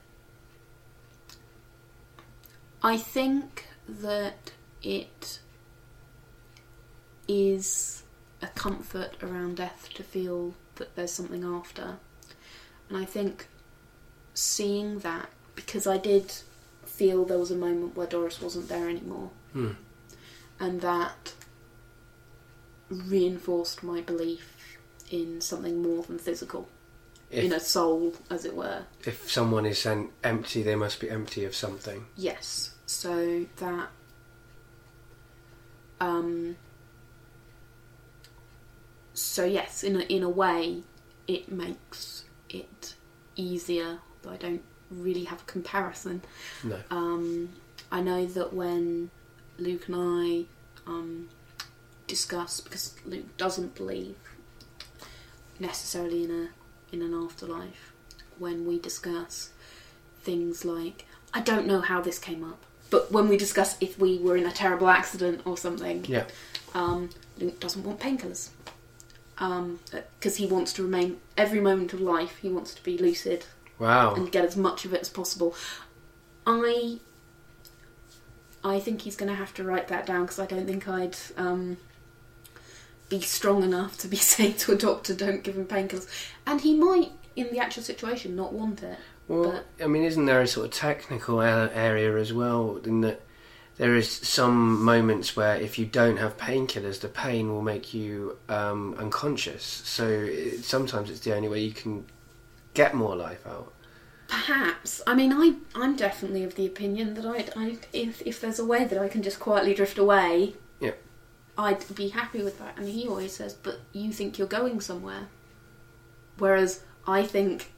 [2.82, 5.40] I think that it
[7.26, 8.04] is
[8.40, 11.98] a comfort around death to feel that there's something after.
[12.88, 13.48] And I think
[14.32, 16.32] seeing that, because I did
[16.98, 19.72] feel there was a moment where Doris wasn't there anymore, Hmm.
[20.58, 21.32] and that
[22.90, 24.76] reinforced my belief
[25.10, 26.68] in something more than physical,
[27.30, 28.84] in a soul, as it were.
[29.04, 32.06] if someone is en- empty, they must be empty of something.
[32.16, 32.74] Yes.
[32.86, 33.88] So that
[36.00, 36.56] um
[39.14, 40.82] so yes, in a in a way
[41.26, 42.94] it makes it
[43.36, 46.22] easier, though I don't really have a comparison.
[46.64, 46.78] No.
[46.90, 47.50] Um
[47.90, 49.10] I know that when
[49.58, 51.28] Luke and I um
[52.06, 54.16] discuss because Luke doesn't believe
[55.60, 56.48] necessarily in a
[56.94, 57.92] in an afterlife
[58.38, 59.50] when we discuss
[60.22, 64.18] things like I don't know how this came up, but when we discuss if we
[64.18, 66.24] were in a terrible accident or something, Yeah.
[66.74, 68.48] um, Luke doesn't want painkillers
[70.18, 72.38] because he wants to remain every moment of life.
[72.38, 73.44] He wants to be lucid
[73.78, 74.14] Wow.
[74.14, 75.54] and get as much of it as possible.
[76.46, 76.98] I
[78.64, 81.16] I think he's going to have to write that down because I don't think I'd
[81.36, 81.76] um,
[83.08, 86.08] be strong enough to be saying to a doctor, "Don't give him painkillers,"
[86.46, 88.98] and he might, in the actual situation, not want it.
[89.28, 93.20] Well, I mean, isn't there a sort of technical area as well in that
[93.76, 98.38] there is some moments where if you don't have painkillers, the pain will make you
[98.48, 99.62] um, unconscious.
[99.62, 102.06] So it, sometimes it's the only way you can
[102.74, 103.72] get more life out.
[104.28, 105.00] Perhaps.
[105.06, 108.64] I mean, I I'm definitely of the opinion that I I if if there's a
[108.64, 110.92] way that I can just quietly drift away, Yeah.
[111.56, 112.76] I'd be happy with that.
[112.76, 115.28] And he always says, "But you think you're going somewhere,"
[116.36, 117.72] whereas I think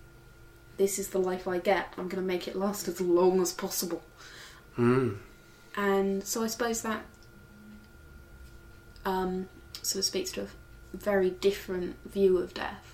[0.76, 1.92] this is the life I get.
[1.96, 4.02] I'm going to make it last as long as possible.
[4.78, 5.18] Mm.
[5.76, 7.04] And so I suppose that
[9.04, 9.48] um,
[9.82, 10.46] sort of speaks to a
[10.96, 12.89] very different view of death.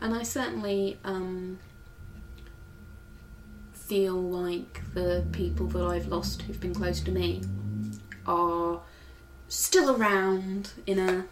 [0.00, 1.58] And I certainly um,
[3.72, 7.42] feel like the people that I've lost who've been close to me
[8.26, 8.80] are
[9.48, 11.24] still around in a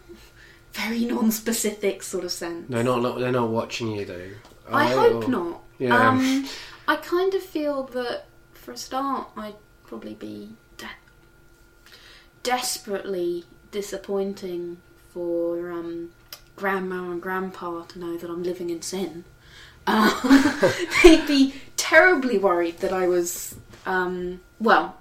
[0.71, 2.65] very non-specific sort of sense.
[2.69, 3.19] They're not.
[3.19, 4.29] They're not watching you though.
[4.69, 5.63] I are hope Or- not.
[5.77, 5.95] Yeah.
[6.09, 6.47] Um,
[6.87, 10.87] I kind of feel that for a start, I'd probably be de-
[12.43, 14.77] desperately disappointing
[15.13, 16.11] for um,
[16.63, 19.25] grandma and grandpa to know that I'm living in sin.
[19.85, 20.13] Um,
[21.03, 23.55] they'd be terribly worried that I was.
[23.85, 24.95] Um, well,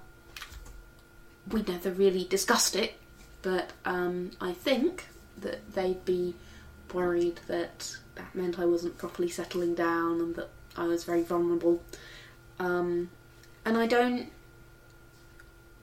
[1.52, 2.94] we never really discussed it,
[3.42, 5.06] but um, I think
[5.38, 6.34] that they'd be
[6.92, 11.80] worried that that meant I wasn't properly settling down and that I was very vulnerable.
[12.58, 13.10] Um,
[13.64, 14.32] and I don't.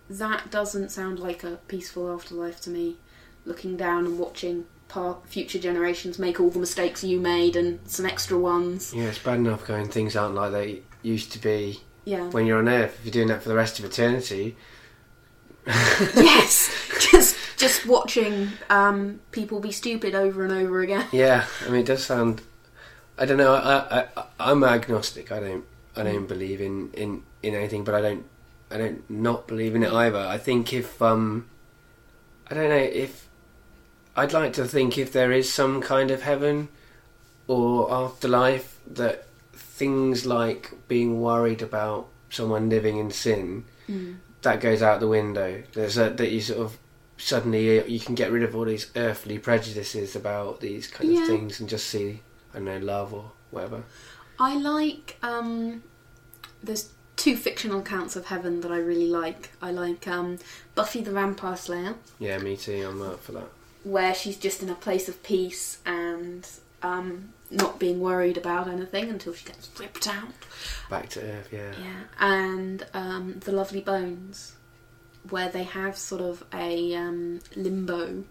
[0.09, 2.97] That doesn't sound like a peaceful afterlife to me.
[3.45, 4.65] Looking down and watching
[5.25, 8.93] future generations make all the mistakes you made and some extra ones.
[8.93, 9.87] Yeah, it's bad enough going.
[9.87, 12.29] Things aren't like they used to be Yeah.
[12.29, 12.95] when you're on Earth.
[12.99, 14.55] If you're doing that for the rest of eternity,
[15.67, 16.75] yes.
[17.11, 21.05] Just just watching um, people be stupid over and over again.
[21.11, 22.41] Yeah, I mean, it does sound.
[23.17, 23.53] I don't know.
[23.53, 25.31] I, I, I'm agnostic.
[25.31, 25.65] I don't.
[25.95, 28.25] I don't believe in, in, in anything, but I don't.
[28.71, 30.19] I don't not believe in it either.
[30.19, 31.49] I think if um,
[32.49, 33.28] I don't know if
[34.19, 36.67] I'd like to think if there is some kind of heaven
[37.47, 44.17] or afterlife that things like being worried about someone living in sin Mm.
[44.43, 45.63] that goes out the window.
[45.73, 46.77] There's a, that you sort of
[47.17, 51.21] suddenly uh, you can get rid of all these earthly prejudices about these kind Yeah.
[51.21, 52.21] of things and just see
[52.53, 53.83] I don't know love or whatever.
[54.39, 55.81] I like um,
[56.61, 59.49] there's two fictional accounts of heaven that I really like.
[59.61, 60.37] I like um,
[60.75, 62.85] Buffy the Vampire Slayer, Yeah, me too.
[62.89, 63.49] I'm up for that.
[63.89, 66.47] Where she's just in a place of peace and
[66.83, 70.29] um, not being worried about anything until she gets ripped out.
[70.89, 71.49] Back to Earth.
[71.51, 71.71] Yeah.
[71.81, 74.53] Yeah, and um, the Lovely Bones,
[75.29, 78.23] where they have sort of a um, limbo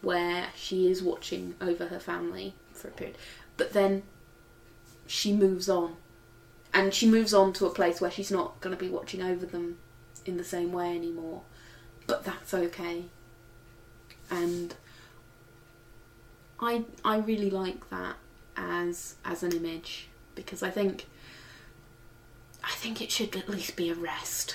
[0.00, 3.16] where she is watching over her family for a period,
[3.56, 4.02] but then
[5.06, 5.94] she moves on,
[6.74, 9.46] and she moves on to a place where she's not going to be watching over
[9.46, 9.78] them
[10.24, 11.42] in the same way anymore,
[12.08, 13.04] but that's okay.
[14.32, 14.74] And
[16.60, 18.16] I I really like that
[18.56, 21.06] as as an image because I think
[22.64, 24.54] I think it should at least be a rest.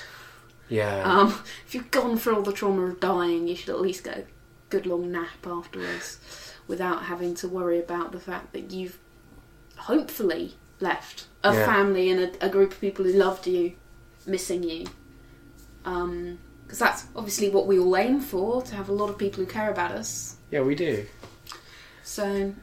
[0.69, 1.03] Yeah.
[1.03, 4.17] Um, if you've gone through all the trauma of dying, you should at least get
[4.17, 4.25] a
[4.69, 6.19] good long nap afterwards
[6.67, 8.97] without having to worry about the fact that you've
[9.78, 11.65] hopefully left a Yeah.
[11.65, 13.73] family and a, a group of people who loved you
[14.25, 14.86] missing you.
[16.68, 19.49] Because that's obviously what we all aim for to have a lot of people who
[19.49, 20.36] care about us.
[20.51, 21.05] yeah, we do.
[22.03, 22.53] So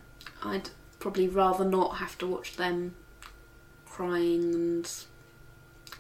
[0.44, 2.94] I'd probably rather not have to watch them
[3.86, 5.05] crying and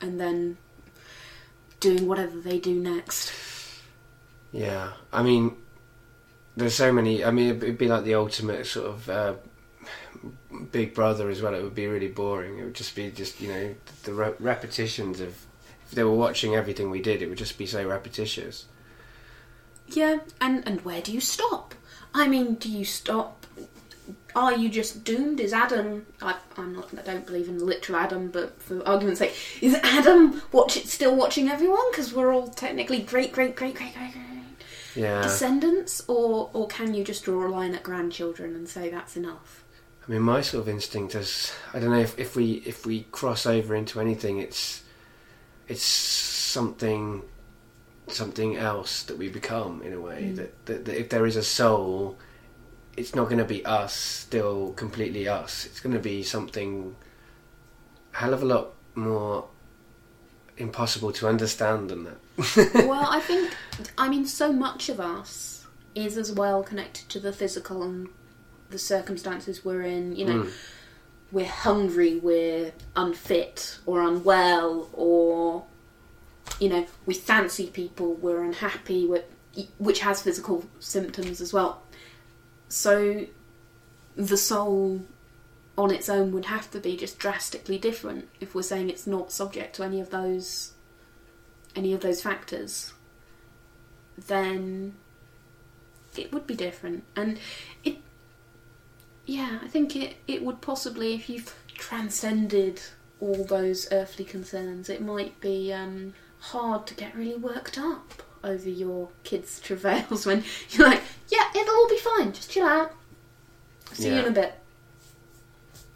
[0.02, 0.58] and then
[1.80, 3.32] doing whatever they do next.
[4.52, 5.56] Yeah, I mean,
[6.56, 7.24] there's so many.
[7.24, 9.34] I mean, it'd be like the ultimate sort of uh,
[10.72, 11.54] Big Brother as well.
[11.54, 12.58] It would be really boring.
[12.58, 15.43] It would just be just you know the re- repetitions of.
[15.94, 18.66] They were watching everything we did, it would just be so repetitious.
[19.88, 21.74] Yeah, and and where do you stop?
[22.14, 23.46] I mean, do you stop?
[24.36, 25.38] Are you just doomed?
[25.40, 26.06] Is Adam?
[26.20, 26.88] I, I'm not.
[26.98, 31.48] I don't believe in literal Adam, but for argument's sake, is Adam watch still watching
[31.48, 31.90] everyone?
[31.90, 34.24] Because we're all technically great, great, great, great, great, great
[34.96, 39.16] Yeah, descendants, or or can you just draw a line at grandchildren and say that's
[39.16, 39.64] enough?
[40.06, 43.04] I mean, my sort of instinct is I don't know if, if we if we
[43.12, 44.82] cross over into anything, it's
[45.68, 47.22] it's something
[48.08, 50.32] something else that we become in a way.
[50.32, 50.36] Mm.
[50.36, 52.18] That, that that if there is a soul,
[52.96, 55.66] it's not going to be us still completely us.
[55.66, 56.94] It's going to be something
[58.14, 59.48] a hell of a lot more
[60.56, 62.72] impossible to understand than that.
[62.86, 63.52] well, I think,
[63.98, 68.08] I mean, so much of us is as well connected to the physical and
[68.70, 70.14] the circumstances we're in.
[70.16, 70.52] You know, Mm.
[71.34, 75.64] We're hungry, we're unfit or unwell, or,
[76.60, 79.24] you know, we fancy people, we're unhappy, we're,
[79.78, 81.82] which has physical symptoms as well.
[82.68, 83.26] So
[84.16, 85.02] the soul
[85.76, 89.32] on its own would have to be just drastically different if we're saying it's not
[89.32, 90.72] subject to any of those
[91.74, 92.92] any of those factors
[94.16, 94.94] then
[96.16, 97.40] it would be different and
[97.82, 97.96] it
[99.26, 102.80] yeah i think it it would possibly if you've transcended
[103.20, 108.68] all those earthly concerns it might be um hard to get really worked up over
[108.68, 112.92] your kids travails when you're like yeah it'll all be fine just chill out.
[113.94, 114.54] See you in a bit.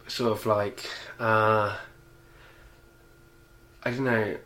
[0.07, 1.77] Sort of like uh,
[3.83, 4.37] I don't know.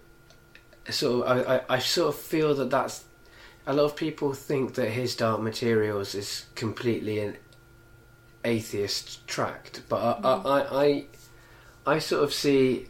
[0.89, 3.05] Sort of, I, I, I sort of feel that that's
[3.67, 7.37] a lot of people think that his Dark Materials is completely an
[8.45, 11.07] atheist tract, but I, I, I, I,
[11.95, 12.89] I sort of see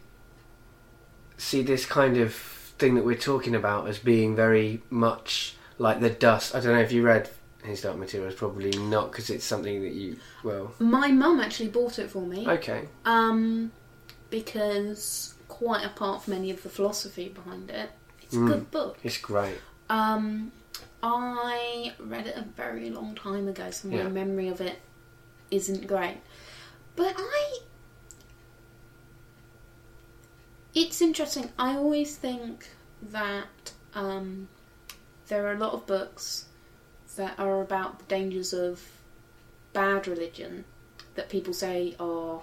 [1.37, 6.09] see this kind of thing that we're talking about as being very much like the
[6.09, 6.55] dust.
[6.55, 7.29] I don't know if you read
[7.63, 10.73] his Dark Materials, probably not, because it's something that you well.
[10.79, 12.87] my mum actually bought it for me Okay.
[13.05, 13.71] Um,
[14.29, 17.89] because quite apart from any of the philosophy behind it,
[18.21, 18.47] it's a Mm.
[18.47, 18.97] good book.
[19.03, 19.57] It's great.
[19.89, 20.51] Um,
[21.01, 24.09] I read it a very long time ago, so my Yeah.
[24.09, 24.79] memory of it
[25.51, 26.17] isn't great.
[26.95, 27.59] But I.
[30.73, 31.51] It's interesting.
[31.57, 32.69] I always think
[33.01, 34.47] that um,
[35.27, 36.45] there are a lot of books
[37.15, 38.81] that are about the dangers of
[39.71, 40.65] bad religion
[41.15, 42.41] that people say are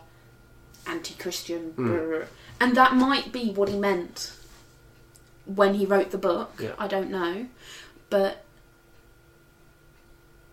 [0.87, 2.27] anti-Christian, Mm.
[2.61, 4.33] and that might be what he meant
[5.45, 6.53] when he wrote the book.
[6.61, 6.75] Yeah.
[6.79, 7.47] I don't know,
[8.11, 8.45] but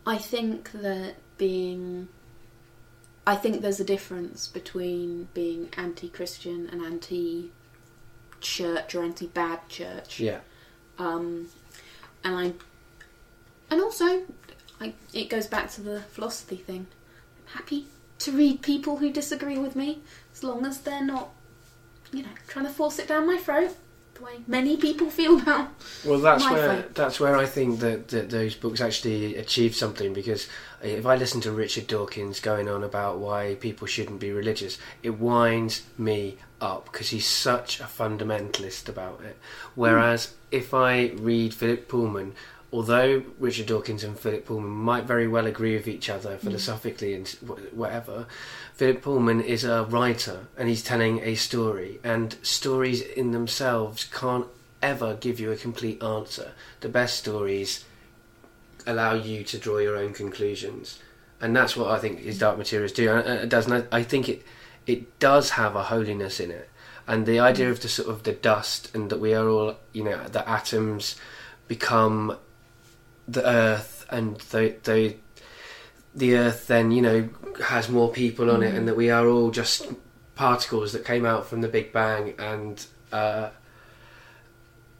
[0.05, 2.07] I think that being,
[3.28, 10.21] I think there's a difference between being anti-Christian and anti-church or anti-bad church.
[10.21, 10.39] Yeah.
[10.97, 11.49] Um,
[12.23, 12.53] and I,
[13.69, 14.23] and also,
[14.80, 16.88] I, it goes back to the philosophy thing.
[17.49, 17.88] I'm happy
[18.19, 19.99] to read people who disagree with me,
[20.34, 21.32] as long as they're not,
[22.13, 23.75] you know, trying to force it down my throat.
[24.18, 25.70] The way many people feel about.
[26.05, 26.93] Well, that's My where faith.
[26.93, 30.47] that's where I think that, that those books actually achieve something because
[30.82, 35.20] if I listen to Richard Dawkins going on about why people shouldn't be religious, it
[35.20, 39.38] winds me up because he's such a fundamentalist about it.
[39.74, 39.82] Hmm.
[39.82, 42.34] Whereas if I read Philip Pullman,
[42.72, 46.39] although Richard Dawkins and Philip Pullman might very well agree with each other mm.
[46.39, 47.28] philosophically and
[47.72, 48.28] whatever,
[48.74, 54.47] Philip Pullman is a writer and he's telling a story, and stories in themselves can't
[54.82, 56.51] ever give you a complete answer.
[56.82, 57.86] The best stories
[58.86, 60.99] allow you to draw your own conclusions,
[61.39, 63.11] and that's what I think his Dark Materials do.
[63.11, 63.65] And it does.
[63.65, 64.43] And I I think it
[64.86, 66.70] it does have a holiness in it,
[67.07, 67.72] and the idea mm.
[67.72, 71.15] of the sort of the dust and that we are all, you know, the atoms
[71.68, 72.38] become
[73.28, 75.15] the earth, and the the
[76.15, 77.30] the earth then you know
[77.65, 79.88] has more people on it, and that we are all just
[80.36, 83.49] particles that came out from the Big Bang, and uh,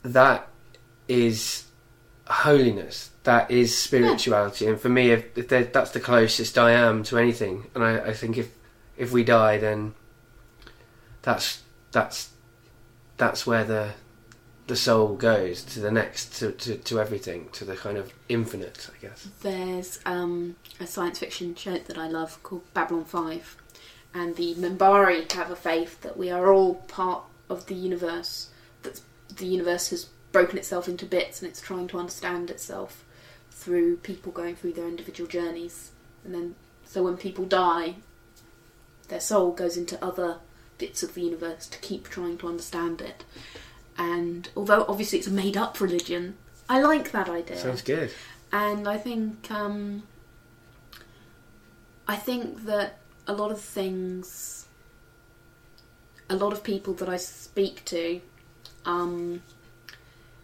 [0.03, 0.47] that
[1.07, 1.65] is
[2.28, 3.11] holiness.
[3.23, 7.67] That is spirituality, and for me, if, if that's the closest I am to anything,
[7.75, 8.49] and I, I think if
[8.97, 9.93] if we die, then
[11.21, 11.61] that's
[11.91, 12.30] that's
[13.17, 13.93] that's where the
[14.68, 18.89] the soul goes to the next to, to, to everything to the kind of infinite
[18.93, 23.57] I guess There's um, a science fiction show that I love called Babylon 5,
[24.13, 28.49] and the Minbari have a faith that we are all part of the universe,
[28.84, 29.01] that
[29.36, 33.05] the universe has broken itself into bits and it's trying to understand itself
[33.51, 35.91] through people going through their individual journeys.
[36.24, 36.55] And then,
[36.86, 37.95] so when people die,
[39.07, 40.38] their soul goes into other
[40.78, 43.24] bits of the universe to keep trying to understand it.
[43.97, 46.35] And although obviously it's a made up religion,
[46.69, 47.57] I like that idea.
[47.57, 48.11] Sounds good.
[48.51, 50.03] And I think um,
[52.07, 54.67] I think that a lot of things,
[56.29, 58.21] a lot of people that I speak to,
[58.85, 59.41] um,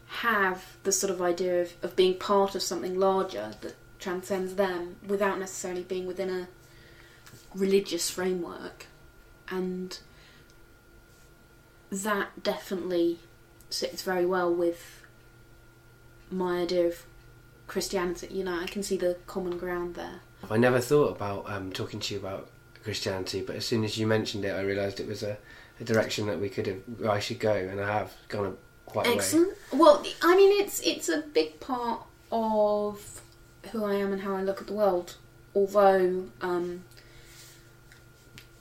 [0.08, 4.98] have the sort of idea of, of being part of something larger that transcends them
[5.08, 6.48] without necessarily being within a
[7.56, 8.88] religious framework,
[9.50, 10.00] and
[11.90, 13.20] that definitely
[13.74, 15.04] sits very well with
[16.30, 17.06] my idea of
[17.68, 18.28] Christianity.
[18.32, 20.22] You know, I can see the common ground there.
[20.50, 22.50] I never thought about um, talking to you about
[22.84, 25.38] Christianity but as soon as you mentioned it I realised it was a,
[25.80, 28.54] a direction that we could have I should go and I have gone a,
[28.86, 29.58] quite a way Excellent.
[29.72, 32.02] Well, I mean, it's it's a big part
[32.32, 33.22] of
[33.72, 35.16] who I am and how I look at the world.
[35.56, 36.84] Although um,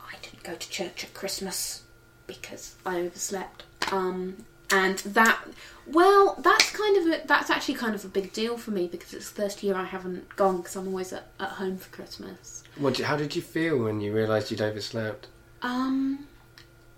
[0.00, 1.82] I didn't go to church at Christmas
[2.26, 5.38] because I overslept, um, and that
[5.86, 9.12] well, that's kind of a that's actually kind of a big deal for me because
[9.14, 12.62] it's the first year I haven't gone because I'm always at, at home for Christmas.
[12.76, 15.26] What, how did you feel when you realised you'd overslept
[15.60, 16.26] Um,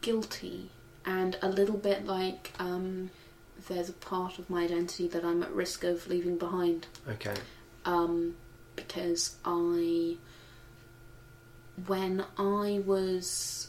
[0.03, 0.71] guilty
[1.05, 3.11] and a little bit like um,
[3.69, 6.87] there's a part of my identity that I'm at risk of leaving behind.
[7.09, 7.35] okay
[7.85, 8.37] Um,
[8.77, 10.17] because I,
[11.87, 13.69] when I was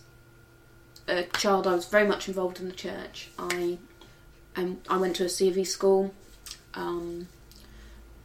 [1.07, 3.29] a child, I was very much involved in the church.
[3.37, 3.77] I,
[4.55, 6.13] um, I went to a C of E school.
[6.73, 7.27] Um,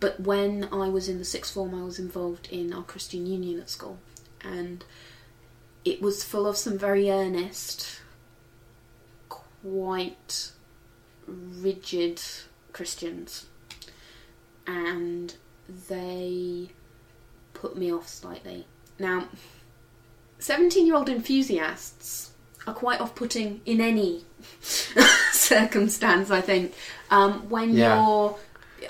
[0.00, 3.60] but when I was in the sixth form, I was involved in our Christian Union
[3.60, 3.98] at school,
[4.40, 4.84] and
[5.84, 8.00] it was full of some very earnest,
[9.28, 10.52] quite
[11.26, 12.22] rigid
[12.72, 13.46] Christians,
[14.66, 15.34] and
[15.88, 16.70] they
[17.52, 18.66] put me off slightly.
[18.98, 19.28] Now,
[20.38, 22.30] 17 year old enthusiasts
[22.66, 24.24] are quite off putting in any
[25.54, 26.74] circumstance, I think.
[27.10, 27.96] Um, when Yeah.
[27.96, 28.38] you're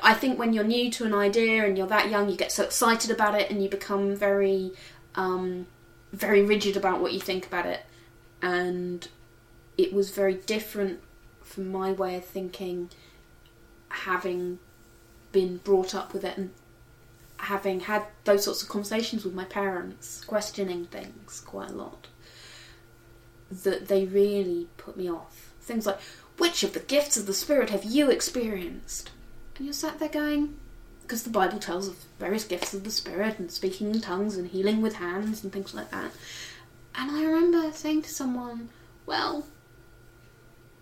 [0.02, 2.62] I think when you're new to an idea and you're that young, you get so
[2.62, 4.72] excited about it and you become very,
[5.16, 5.66] um,
[6.12, 7.80] very rigid about what you think about it.
[8.40, 9.08] And
[9.76, 11.00] it was very different
[11.42, 12.90] from my way of thinking,
[13.88, 14.61] having
[15.32, 16.50] been brought up with it and
[17.38, 22.06] having had those sorts of conversations with my parents, questioning things quite a lot.
[23.50, 25.52] That they really put me off.
[25.61, 25.98] Things like,
[26.41, 29.11] which of the gifts of the Spirit have you experienced?
[29.57, 30.57] And you're sat there going,
[31.03, 34.49] because the Bible tells of various gifts of the Spirit and speaking in tongues and
[34.49, 36.12] healing with hands and things like that.
[36.95, 38.70] And I remember saying to someone,
[39.05, 39.45] well,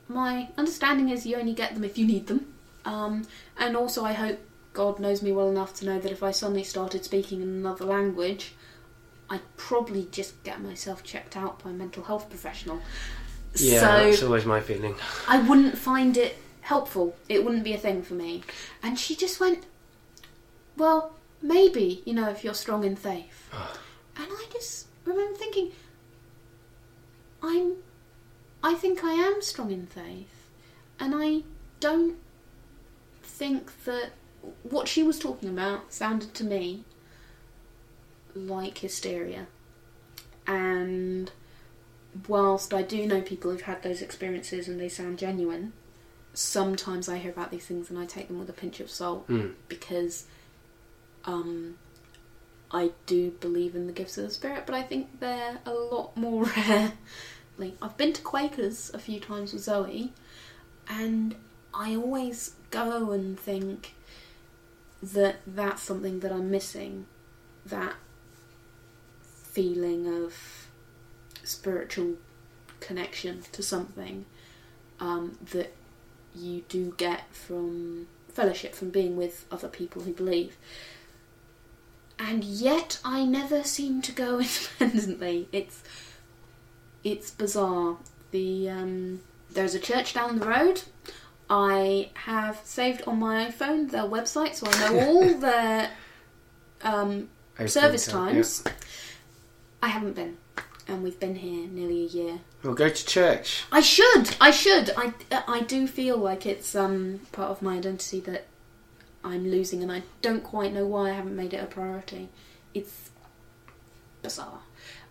[0.07, 2.55] my understanding is you only get them if you need them.
[2.85, 3.27] Um,
[3.59, 4.39] and also, I hope
[4.75, 7.85] God knows me well enough to know that if I suddenly started speaking in another
[7.85, 8.55] language,
[9.29, 12.81] I'd probably just get myself checked out by a mental health professional.
[13.57, 14.95] Yeah so that's always my feeling
[15.27, 16.37] I wouldn't find it
[16.69, 17.17] helpful.
[17.31, 18.43] It wouldn't be a thing for me.
[18.83, 19.65] And she just went,
[20.77, 23.49] Well, maybe, you know, if you're strong in faith.
[24.17, 25.73] and I just remember thinking,
[27.43, 27.77] I'm,
[28.63, 30.51] I think I am strong in faith.
[31.01, 31.43] and I
[31.81, 32.17] don't
[33.23, 34.11] think that
[34.63, 36.85] what she was talking about sounded to me
[38.35, 39.47] like hysteria.
[40.47, 41.31] And
[42.27, 45.73] whilst I do know people who've had those experiences and they sound genuine,
[46.35, 49.29] sometimes I hear about these things and I take them with a pinch of salt
[49.29, 49.55] Mm.
[49.69, 50.25] because
[51.25, 51.77] um,
[52.71, 56.17] I do believe in the gifts of the spirit, but I think they're a lot
[56.17, 56.93] more rare.
[57.57, 60.13] like I've been to Quakers a few times with Zoe,
[60.89, 61.35] and
[61.75, 63.95] I always go and think
[65.03, 67.07] that that's something that I'm missing.
[67.67, 67.95] That
[69.21, 70.68] feeling of
[71.49, 72.15] spiritual
[72.81, 74.27] connection to something
[75.01, 75.75] um, that
[76.35, 80.57] you do get from fellowship, from being with other people who believe.
[82.19, 84.41] And yet, I never seem to go
[84.81, 85.49] independently.
[85.53, 85.83] It's
[87.05, 87.97] it's bizarre.
[88.33, 89.21] The um,
[89.51, 90.83] there's a church down the road.
[91.51, 95.91] I have saved on my iPhone their website, so I know all their
[96.83, 97.29] um,
[97.67, 98.65] service time, times.
[99.83, 100.37] I haven't been,
[100.89, 102.41] and we've been here nearly a year.
[102.65, 103.65] Well, go to church.
[103.71, 104.35] I should.
[104.41, 104.91] I should.
[104.97, 105.13] I
[105.47, 108.47] I do feel like it's um part of my identity that
[109.23, 112.29] I'm losing, and I don't quite know why I haven't made it a priority.
[112.75, 113.11] It's
[114.23, 114.61] bizarre,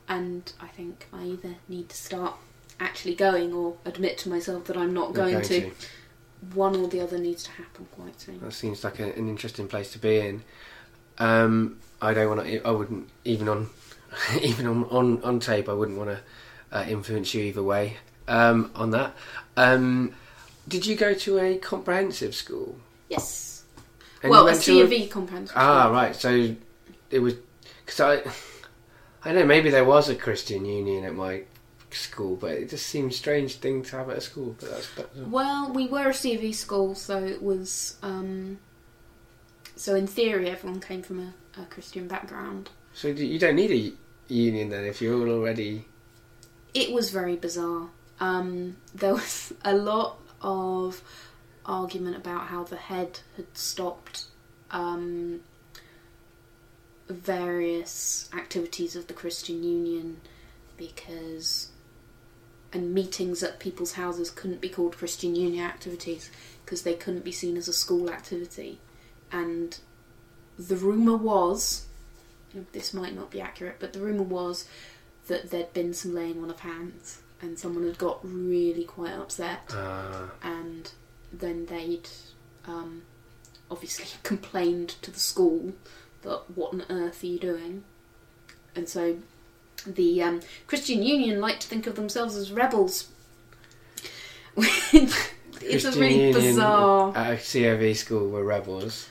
[0.08, 2.36] and I think I either need to start
[2.80, 5.62] actually going or admit to myself that I'm not Not going, going to.
[5.70, 5.72] to.
[6.54, 8.40] One or the other needs to happen quite soon.
[8.42, 10.44] That seems like a, an interesting place to be in.
[11.18, 12.62] Um, I don't want to.
[12.62, 13.70] I wouldn't even on
[14.41, 15.70] even on on, on tape.
[15.70, 16.20] I wouldn't want to
[16.72, 17.97] uh, influence you either way
[18.28, 19.15] um, on that.
[19.55, 20.13] Um,
[20.68, 22.78] did you go to a comprehensive school?
[23.09, 23.63] Yes.
[24.22, 25.55] And well, a C of E comprehensive.
[25.55, 25.93] Ah, school.
[25.93, 26.15] right.
[26.15, 26.55] So
[27.11, 27.36] it was
[27.86, 28.13] because I
[29.24, 29.45] I don't know.
[29.45, 31.43] Maybe there was a Christian union at my
[31.91, 34.55] school, but it just seems strange thing to have at a school.
[34.59, 37.97] But that's, that's Well, we were a C of E school, so it was.
[38.01, 38.59] Um,
[39.76, 42.72] so in theory, everyone came from a, a Christian background.
[42.93, 43.93] so you don't need a
[44.28, 45.86] union then if you're already.
[46.74, 47.90] It was very bizarre.
[48.20, 51.02] Um, there was a lot of
[51.66, 54.26] argument about how the head had stopped
[54.72, 55.42] um,
[57.10, 60.22] various activities of the Christian Union
[60.78, 61.70] because
[62.74, 66.30] and meetings at people's houses couldn't be called Christian Union activities
[66.64, 68.80] because they couldn't be seen as a school activity.
[69.32, 69.78] And
[70.60, 71.87] the rumour was,
[72.72, 74.68] this might not be accurate, but the rumour was
[75.28, 79.72] that there'd been some laying on of hands and someone had got really quite upset
[79.74, 80.91] Uh, and
[81.32, 82.10] then they'd
[82.66, 83.03] um,
[83.70, 85.74] obviously complained to the school
[86.24, 87.84] that what on earth are you doing?
[88.76, 89.18] And so
[89.86, 93.10] the um, Christian Union like to think of themselves as rebels.
[94.58, 97.16] it's a Christian really Union bizarre.
[97.16, 99.10] At a COV school were rebels.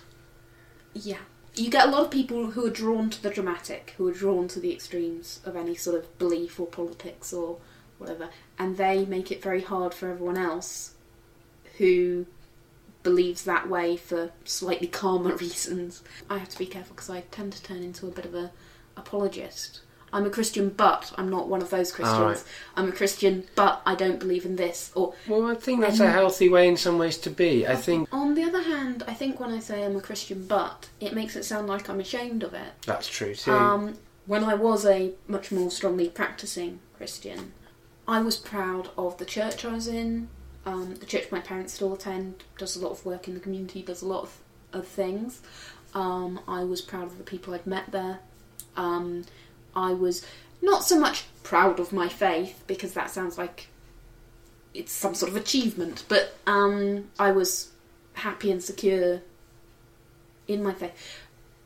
[0.94, 1.18] Yeah.
[1.56, 4.46] You get a lot of people who are drawn to the dramatic, who are drawn
[4.48, 7.58] to the extremes of any sort of belief or politics or
[7.96, 8.28] whatever,
[8.58, 10.94] and they make it very hard for everyone else
[11.78, 12.26] who
[13.02, 16.02] believes that way for slightly calmer reasons.
[16.28, 18.52] I have to be careful because I tend to turn into a bit of a
[18.96, 19.80] apologist.
[20.12, 22.20] I'm a Christian, but I'm not one of those Christians.
[22.20, 22.44] right.
[22.76, 24.92] I'm a Christian, but I don't believe in this.
[24.94, 27.66] Or Well, I think that's a healthy way in some ways to be.
[27.66, 30.88] I think on the other hand, I think when I say I'm a Christian, but
[31.00, 32.72] it makes it sound like I'm ashamed of it.
[32.86, 33.52] that's true too.
[33.52, 37.52] Um, when I was a much more strongly practicing Christian,
[38.08, 40.28] I was proud of the church I was in.
[40.64, 43.82] Um, the church my parents still attend does a lot of work in the community,
[43.82, 44.38] does a lot of,
[44.72, 45.42] of things.
[45.94, 48.18] Um, I was proud of the people I'd met there.
[48.76, 49.24] Um,
[49.76, 50.24] I was
[50.62, 53.68] not so much proud of my faith because that sounds like
[54.74, 57.70] it's some sort of achievement, but um, I was
[58.14, 59.20] happy and secure
[60.48, 60.92] in my faith.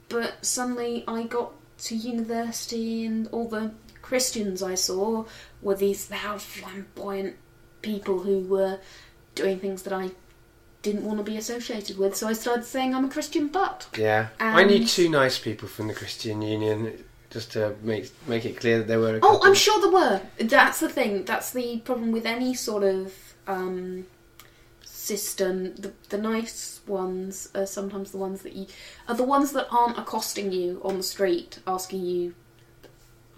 [0.09, 1.53] But suddenly I got
[1.85, 5.25] to university and all the Christians I saw
[5.63, 7.37] were these loud, flamboyant
[7.83, 8.81] people who were
[9.35, 10.11] doing things that I
[10.83, 12.17] didn't want to be associated with.
[12.17, 15.89] So I started saying I'm a Christian, but yeah, I knew two nice people from
[15.89, 19.19] the Christian Union, just to make make it clear that there were.
[19.23, 19.41] Oh.
[19.43, 20.21] I'm sure there were.
[20.39, 21.25] That's the thing.
[21.25, 23.15] That's the problem with any sort of
[23.47, 24.07] um,
[24.83, 25.75] system.
[25.77, 28.67] The, the nice ones are sometimes the ones that you
[29.09, 32.35] are the ones that aren't accosting you on the street asking you,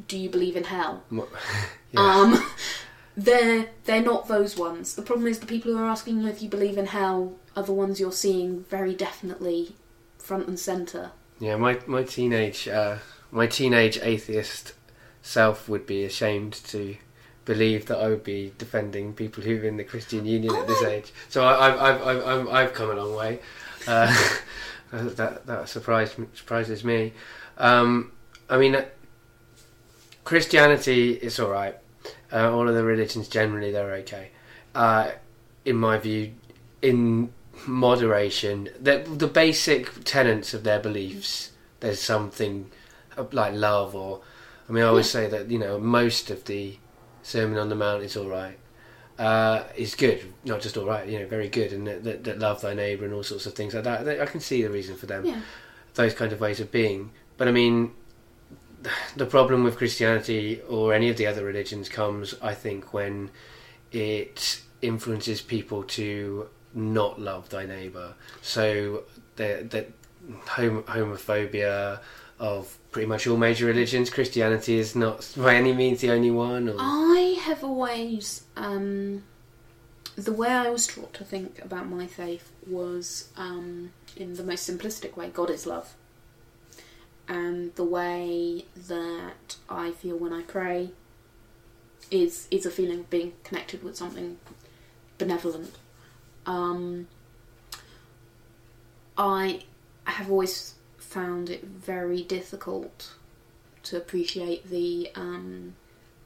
[0.09, 1.29] "Do you believe in hell?" Mo-
[1.93, 2.01] yeah.
[2.01, 2.51] Um,
[3.17, 4.95] they're they're not those ones.
[4.95, 7.63] The problem is the people who are asking you if you believe in hell are
[7.63, 9.77] the ones you're seeing very definitely
[10.19, 11.11] front and center.
[11.39, 12.99] Yeah, my my teenage uh,
[13.33, 14.75] my teenage atheist
[15.23, 16.97] self would be ashamed to
[17.45, 20.83] believe that I would be defending people who are in the Christian Union at this
[20.83, 21.13] age.
[21.29, 23.41] So I, I've, I've, I've, I've, I've come a long way.
[23.89, 24.15] Uh,
[24.93, 27.15] that that surprised surprises me.
[27.59, 28.13] Um,
[28.49, 28.85] I mean, uh,
[30.25, 31.77] Christianity is all right.
[32.31, 34.31] Uh, all of the religions generally they're okay.
[34.75, 35.13] Uh,
[35.65, 36.33] in my view,
[36.83, 37.33] in
[37.67, 41.51] moderation, the the basic tenets of their beliefs.
[41.81, 42.71] There's something
[43.33, 44.21] like love, or
[44.69, 46.79] I mean, I always say that you know most of the
[47.23, 48.59] Sermon on the Mount is all right.
[49.19, 52.39] Uh, is good, not just all right, you know, very good, and that, that, that
[52.39, 54.21] love thy neighbour and all sorts of things like that.
[54.21, 55.41] I can see the reason for them, Yeah.
[55.95, 57.11] those kind of ways of being.
[57.37, 57.93] But I mean,
[59.17, 63.31] the problem with Christianity or any of the other religions comes, I think, when
[63.93, 68.15] it influences people to not love thy neighbour.
[68.41, 69.05] So
[69.37, 69.87] the the
[70.47, 72.01] homophobia
[72.39, 74.11] of pretty much all major religions.
[74.11, 76.69] Christianity is not by any means the only one.
[76.69, 76.77] Or...
[76.79, 79.25] I have always um,
[80.15, 84.69] the way I was taught to think about my faith was um, in the most
[84.69, 85.31] simplistic way.
[85.31, 85.95] God is love,
[87.27, 90.91] and the way that I feel when I pray
[92.11, 94.39] is is a feeling of being connected with something
[95.17, 95.75] benevolent.
[96.45, 97.09] Um,
[99.17, 99.63] I
[100.05, 100.75] have always
[101.13, 103.13] found it very difficult
[103.83, 105.75] to appreciate the um,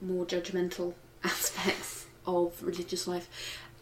[0.00, 3.28] more judgmental aspects of religious life.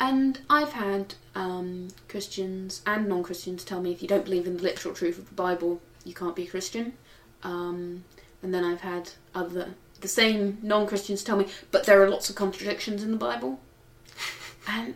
[0.01, 4.57] And I've had um, Christians and non Christians tell me if you don't believe in
[4.57, 6.95] the literal truth of the Bible, you can't be a Christian.
[7.43, 8.05] Um,
[8.43, 12.29] and then I've had other, the same non Christians tell me, but there are lots
[12.29, 13.61] of contradictions in the Bible.
[14.67, 14.95] And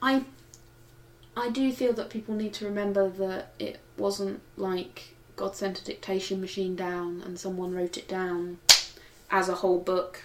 [0.00, 0.24] I,
[1.36, 5.84] I do feel that people need to remember that it wasn't like God sent a
[5.84, 8.58] dictation machine down and someone wrote it down
[9.30, 10.22] as a whole book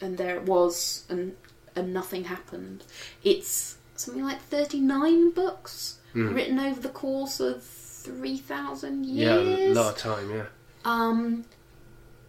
[0.00, 1.36] and there it was and
[1.74, 2.84] and nothing happened.
[3.24, 6.34] It's something like 39 books Mm.
[6.34, 9.46] written over the course of 3000 years.
[9.66, 10.30] Yeah, a lot of time.
[10.30, 10.46] Yeah,
[10.84, 11.44] Um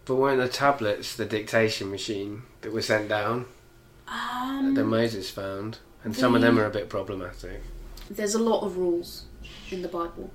[0.06, 3.46] but weren't the tablets the dictation machine that were sent down
[4.08, 5.78] um that Moses found?
[6.02, 7.62] And some of them are a bit problematic.
[8.10, 9.24] there's a lot of rules
[9.70, 10.30] in the Bible,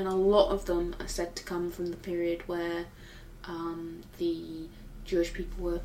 [0.00, 2.86] and a lot of them are said to come from the period where
[3.44, 4.66] um, the
[5.04, 5.80] Jewish people were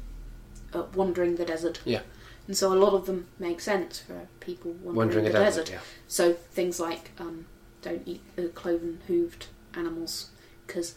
[0.73, 1.81] uh, wandering the desert.
[1.85, 2.01] Yeah.
[2.47, 5.65] And so a lot of them make sense for people wandering, Wandering the desert.
[5.65, 5.69] desert.
[5.71, 5.79] Yeah.
[6.07, 7.45] So things like um,
[7.81, 10.29] don't eat the cloven hooved animals
[10.65, 10.95] because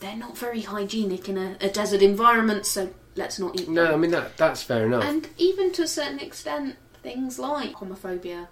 [0.00, 3.74] they're not very hygienic in a, a desert environment, so let's not eat them.
[3.74, 3.92] No.
[3.92, 5.04] I mean that that's fair enough.
[5.04, 8.48] And even to a certain extent, things like homophobia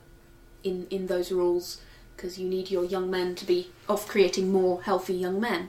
[0.62, 1.80] in, in those rules,
[2.16, 5.68] because you need your young men to be off creating more healthy young men.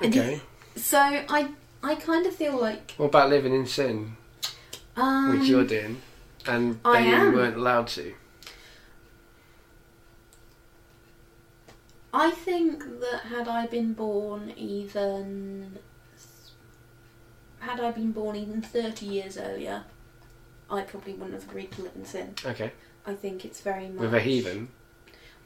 [0.00, 0.40] And you- okay.
[0.76, 1.48] so I
[1.82, 4.16] I kind of feel like What about living in sin,
[4.96, 6.02] um, which you're doing,
[6.46, 7.34] and I they am.
[7.34, 8.14] weren't allowed to?
[12.12, 15.78] I think that had I been born even
[17.60, 19.84] had I been born even thirty years earlier,
[20.70, 22.34] I probably wouldn't have agreed to live in sin.
[22.44, 22.72] Okay.
[23.04, 24.68] I think it's very much With a heathen.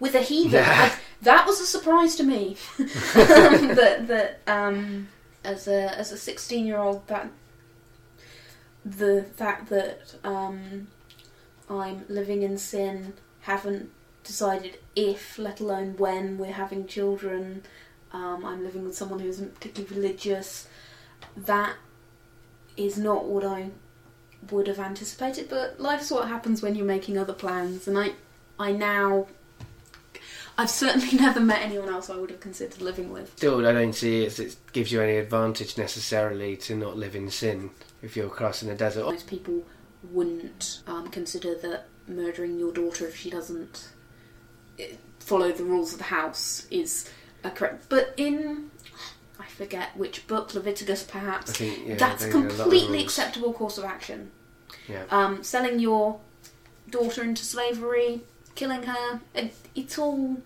[0.01, 0.53] With a heathen.
[0.65, 0.91] Yeah.
[0.93, 2.57] I- that was a surprise to me.
[2.79, 5.09] that that um,
[5.45, 7.31] as a as a sixteen year old, that
[8.85, 10.89] the fact that um,
[11.69, 13.91] I'm living in sin, haven't
[14.25, 17.63] decided if, let alone when, we're having children.
[18.13, 20.67] Um, I'm living with someone who isn't particularly religious.
[21.37, 21.77] That
[22.77, 23.71] is not what I
[24.51, 25.49] would have anticipated.
[25.49, 28.13] But life's what happens when you're making other plans, and I,
[28.59, 29.27] I now
[30.61, 33.33] I've certainly never met anyone else I would have considered living with.
[33.37, 37.31] Still, I don't see it it gives you any advantage necessarily to not live in
[37.31, 37.71] sin
[38.03, 39.07] if you're crossing the desert.
[39.07, 39.65] Most people
[40.11, 43.89] wouldn't um, consider that murdering your daughter if she doesn't
[44.79, 44.89] eh,
[45.19, 47.11] follow the rules of the house is
[47.43, 47.87] a correct.
[47.89, 48.71] But in
[49.39, 51.53] I forget which book, Leviticus perhaps.
[51.53, 54.31] think yeah, that's completely acceptable course of action.
[54.87, 55.05] Yeah.
[55.11, 56.21] Um, selling your
[56.91, 58.21] daughter into slavery,
[58.55, 60.43] killing her, it, it's all.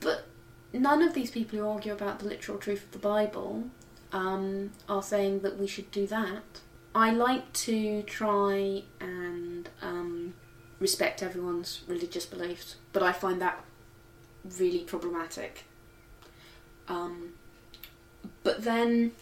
[0.00, 0.26] But
[0.72, 3.64] none of these people who argue about the literal truth of the Bible
[4.12, 6.60] um, are saying that we should do that.
[6.94, 10.34] I like to try and um,
[10.78, 13.64] respect everyone's religious beliefs, but I find that
[14.58, 15.64] really problematic.
[16.88, 17.32] Um,
[18.42, 19.12] but then,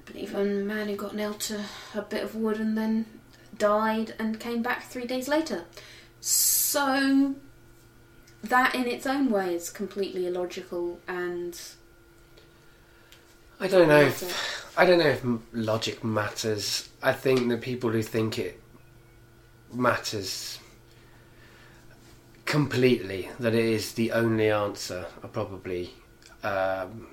[0.00, 1.64] I believe a man who got nailed to
[1.94, 3.06] a bit of wood and then
[3.56, 5.64] died and came back three days later.
[6.20, 7.34] So,
[8.44, 11.60] that in its own way is completely illogical and
[13.60, 14.00] I don't know.
[14.02, 15.22] If, I don't know if
[15.52, 16.88] logic matters.
[17.02, 18.60] I think the people who think it
[19.72, 20.60] matters
[22.44, 25.92] completely, that it is the only answer, are probably
[26.44, 27.08] um,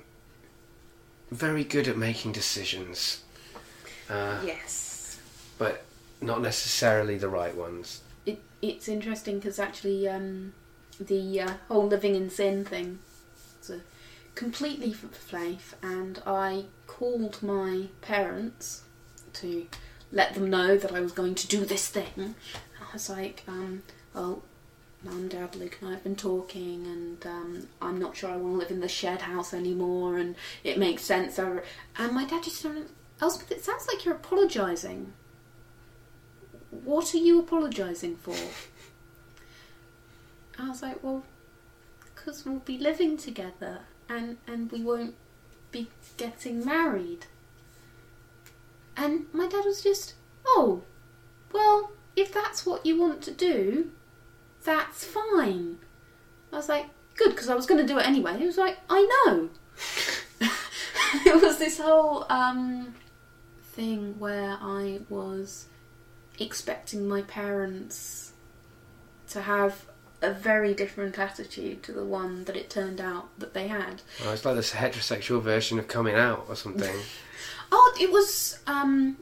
[1.32, 3.24] very good at making decisions,
[4.08, 5.18] uh, Yes.
[5.58, 5.84] but
[6.20, 8.02] not necessarily the right ones.
[8.24, 10.54] It, it's interesting because actually um,
[11.00, 12.98] the uh, whole living in sin thing
[13.60, 13.80] is a
[14.34, 18.82] completely f- faith, and I called my parents
[19.34, 19.66] to
[20.12, 22.12] let them know that I was going to do this thing.
[22.16, 22.34] And
[22.80, 23.82] I was like, um,
[24.14, 24.42] well,
[25.02, 28.54] Mum, Dad, Luke and I have been talking, and um, I'm not sure I want
[28.54, 30.34] to live in the shed house anymore, and
[30.64, 31.38] it makes sense.
[31.38, 31.60] And
[32.12, 32.86] my dad just said,
[33.20, 35.12] Elspeth, it sounds like you're apologising.
[36.70, 38.34] What are you apologising for?
[40.58, 41.24] I was like, well,
[42.00, 45.14] because we'll be living together, and and we won't
[45.70, 47.26] be getting married.
[48.96, 50.14] And my dad was just,
[50.46, 50.82] oh,
[51.52, 53.90] well, if that's what you want to do,
[54.64, 55.78] that's fine.
[56.52, 56.86] I was like,
[57.16, 58.38] good, because I was going to do it anyway.
[58.38, 59.50] He was like, I know.
[61.26, 62.94] it was this whole um,
[63.62, 65.66] thing where I was
[66.38, 68.32] expecting my parents
[69.28, 69.84] to have
[70.22, 74.02] a very different attitude to the one that it turned out that they had.
[74.22, 76.94] Well, it's like this heterosexual version of coming out or something.
[77.72, 78.60] Oh, it was.
[78.68, 79.16] Um,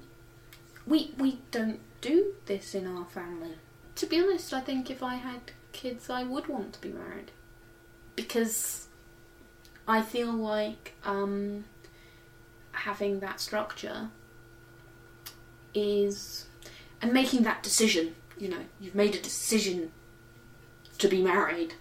[0.87, 3.55] we we don't do this in our family.
[3.95, 7.31] To be honest, I think if I had kids, I would want to be married
[8.17, 8.89] because
[9.89, 11.65] I feel like um,
[12.73, 14.11] having that structure
[15.73, 16.47] is
[17.01, 18.15] and making that decision.
[18.37, 19.93] You know, you've made a decision
[21.09, 21.75] to be married,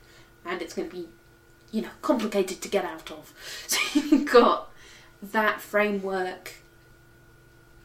[0.45, 1.07] and it's going to be,
[1.71, 3.33] you know, complicated to get out of.
[3.67, 4.69] So you've got
[5.21, 6.53] that framework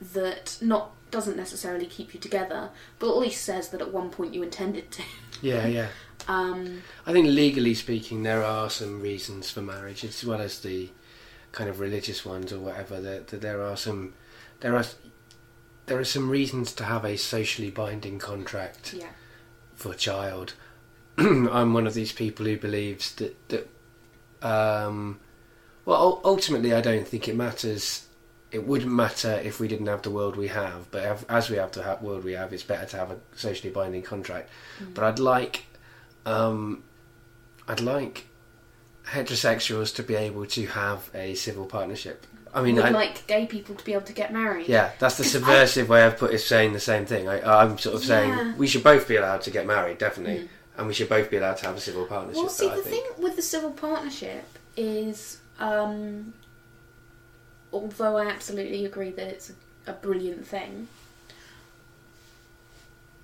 [0.00, 4.34] that not doesn't necessarily keep you together, but at least says that at one point
[4.34, 5.02] you intended to.
[5.42, 5.88] yeah, yeah.
[6.26, 10.90] Um, I think legally speaking, there are some reasons for marriage, as well as the
[11.52, 13.00] kind of religious ones or whatever.
[13.00, 14.12] That, that there are some,
[14.60, 14.84] there are,
[15.86, 19.06] there are some reasons to have a socially binding contract yeah.
[19.74, 20.52] for a child.
[21.52, 23.68] I'm one of these people who believes that that,
[24.42, 25.18] um,
[25.84, 28.06] well, ultimately, I don't think it matters.
[28.50, 31.72] It wouldn't matter if we didn't have the world we have, but as we have
[31.72, 34.48] the ha- world we have, it's better to have a socially binding contract.
[34.94, 35.66] But I'd like,
[36.24, 36.82] um,
[37.66, 38.26] I'd like
[39.06, 42.26] heterosexuals to be able to have a civil partnership.
[42.54, 44.68] I mean, would I, like gay people to be able to get married.
[44.68, 47.28] yeah, that's the 'Cause I- subversive way of put saying the same thing.
[47.28, 48.54] I, I'm sort of saying Yeah.
[48.56, 50.48] we should both be allowed to get married, definitely, Mm.
[50.78, 52.40] And we should both be allowed to have a civil partnership.
[52.40, 54.44] Well, see, the thing with the civil partnership
[54.76, 56.32] is, um,
[57.72, 60.86] although I absolutely agree that it's a, a brilliant thing,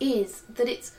[0.00, 0.92] is that it's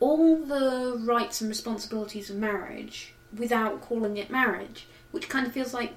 [0.00, 5.72] all the rights and responsibilities of marriage without calling it marriage, which kind of feels
[5.72, 5.94] like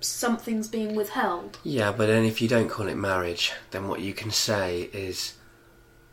[0.00, 1.58] something's being withheld.
[1.64, 5.32] Yeah, but then if you don't call it marriage, then what you can say is,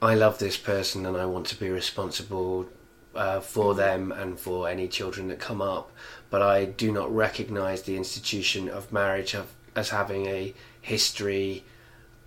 [0.04, 2.68] I love this person and I want to be responsible
[3.16, 5.94] uh, for them and for any children that come up,
[6.30, 9.34] but I do not recognise the institution of marriage
[9.78, 11.64] as having a history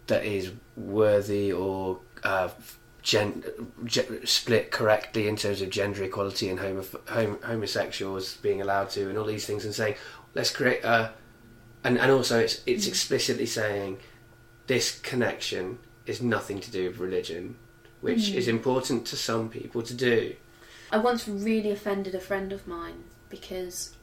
[0.06, 2.48] that is worthy or uh,
[3.02, 3.44] gen-
[3.84, 9.10] ge- split correctly in terms of gender equality and homo- hom- homosexuals being allowed to
[9.10, 9.96] and all these things and saying,
[10.34, 11.12] let's create a
[11.84, 13.98] and and also it's it's explicitly saying
[14.66, 17.56] this connection is nothing to do with religion,
[18.00, 18.38] which hmm.
[18.38, 20.34] is important to some people to do.
[20.90, 23.96] I once really offended a friend of mine because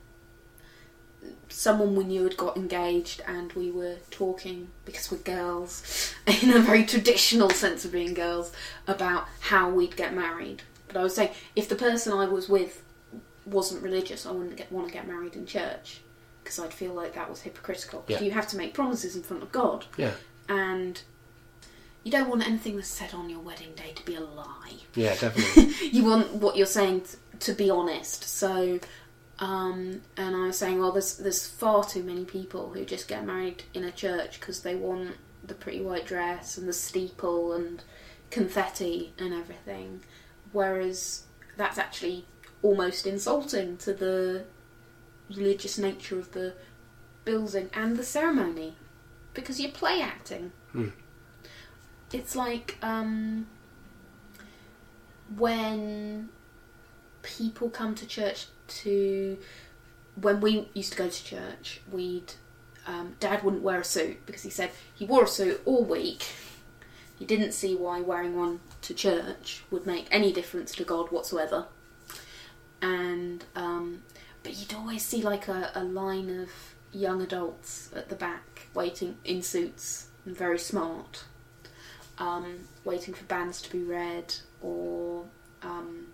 [1.47, 6.59] someone we knew had got engaged and we were talking because we're girls in a
[6.59, 8.51] very traditional sense of being girls
[8.87, 10.63] about how we'd get married.
[10.87, 12.83] But I was saying if the person I was with
[13.45, 16.01] wasn't religious, I wouldn't get, want to get married in church
[16.43, 18.19] because I'd feel like that was hypocritical Yeah.
[18.19, 20.11] You have to make promises in front of God Yeah,
[20.49, 21.01] and
[22.03, 25.15] you don't want anything that's said on your wedding day to be a lie yeah,
[25.15, 25.73] definitely.
[25.91, 28.23] you want what you're saying t- to be honest.
[28.23, 28.79] So,
[29.39, 33.25] um, and I was saying, well, there's there's far too many people who just get
[33.25, 37.83] married in a church because they want the pretty white dress and the steeple and
[38.29, 40.01] confetti and everything,
[40.51, 41.23] whereas
[41.57, 42.25] that's actually
[42.61, 44.45] almost insulting to the
[45.29, 46.53] religious nature of the
[47.25, 48.75] building and the ceremony
[49.33, 50.51] because you're play acting.
[50.71, 50.89] Hmm.
[52.13, 53.47] It's like um,
[55.35, 56.29] when
[57.23, 59.37] people come to church to
[60.15, 62.33] when we used to go to church we'd
[62.85, 66.25] um, Dad wouldn't wear a suit because he said he wore a suit all week.
[67.17, 71.67] He didn't see why wearing one to church would make any difference to God whatsoever.
[72.81, 74.03] And um,
[74.43, 76.49] but you'd always see like a, a line of
[76.91, 81.23] young adults at the back waiting in suits and very smart,
[82.17, 85.25] um, waiting for banns to be read or
[85.61, 86.07] um,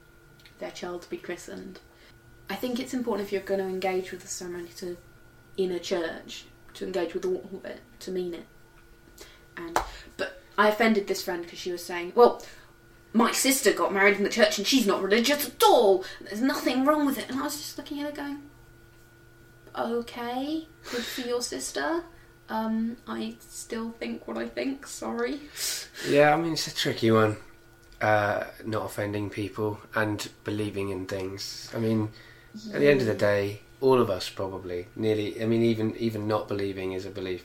[0.59, 1.79] their child to be christened.
[2.49, 4.97] I think it's important if you're going to engage with the ceremony to
[5.57, 8.45] in a church to engage with all of it to mean it.
[9.57, 9.77] And
[10.17, 12.41] but I offended this friend because she was saying, "Well,
[13.13, 16.05] my sister got married in the church and she's not religious at all.
[16.21, 18.49] There's nothing wrong with it." And I was just looking at her going,
[19.77, 22.03] "Okay, good for your sister."
[22.49, 24.87] Um, I still think what I think.
[24.87, 25.39] Sorry.
[26.07, 27.37] Yeah, I mean it's a tricky one.
[28.01, 31.69] Uh, not offending people and believing in things.
[31.75, 32.09] I mean,
[32.73, 35.41] at the end of the day, all of us probably nearly.
[35.41, 37.43] I mean, even even not believing is a belief.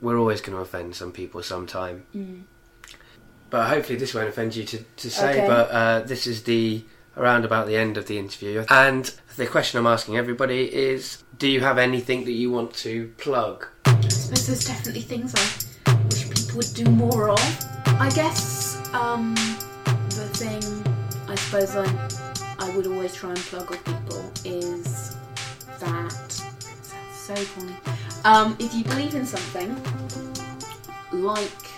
[0.00, 2.04] We're always going to offend some people sometime.
[2.14, 2.42] Mm.
[3.50, 5.38] But hopefully this won't offend you to, to say.
[5.38, 5.46] Okay.
[5.46, 6.84] But uh, this is the
[7.16, 11.48] around about the end of the interview, and the question I'm asking everybody is: Do
[11.48, 13.66] you have anything that you want to plug?
[14.26, 15.32] Suppose there's definitely things
[15.86, 17.64] I wish people would do more of.
[17.86, 19.36] I guess um,
[19.84, 20.60] the thing
[21.28, 21.86] I suppose I
[22.58, 25.16] I would always try and plug with people is
[25.78, 26.42] that
[27.12, 27.76] so corny.
[28.24, 29.70] Um, if you believe in something
[31.12, 31.70] like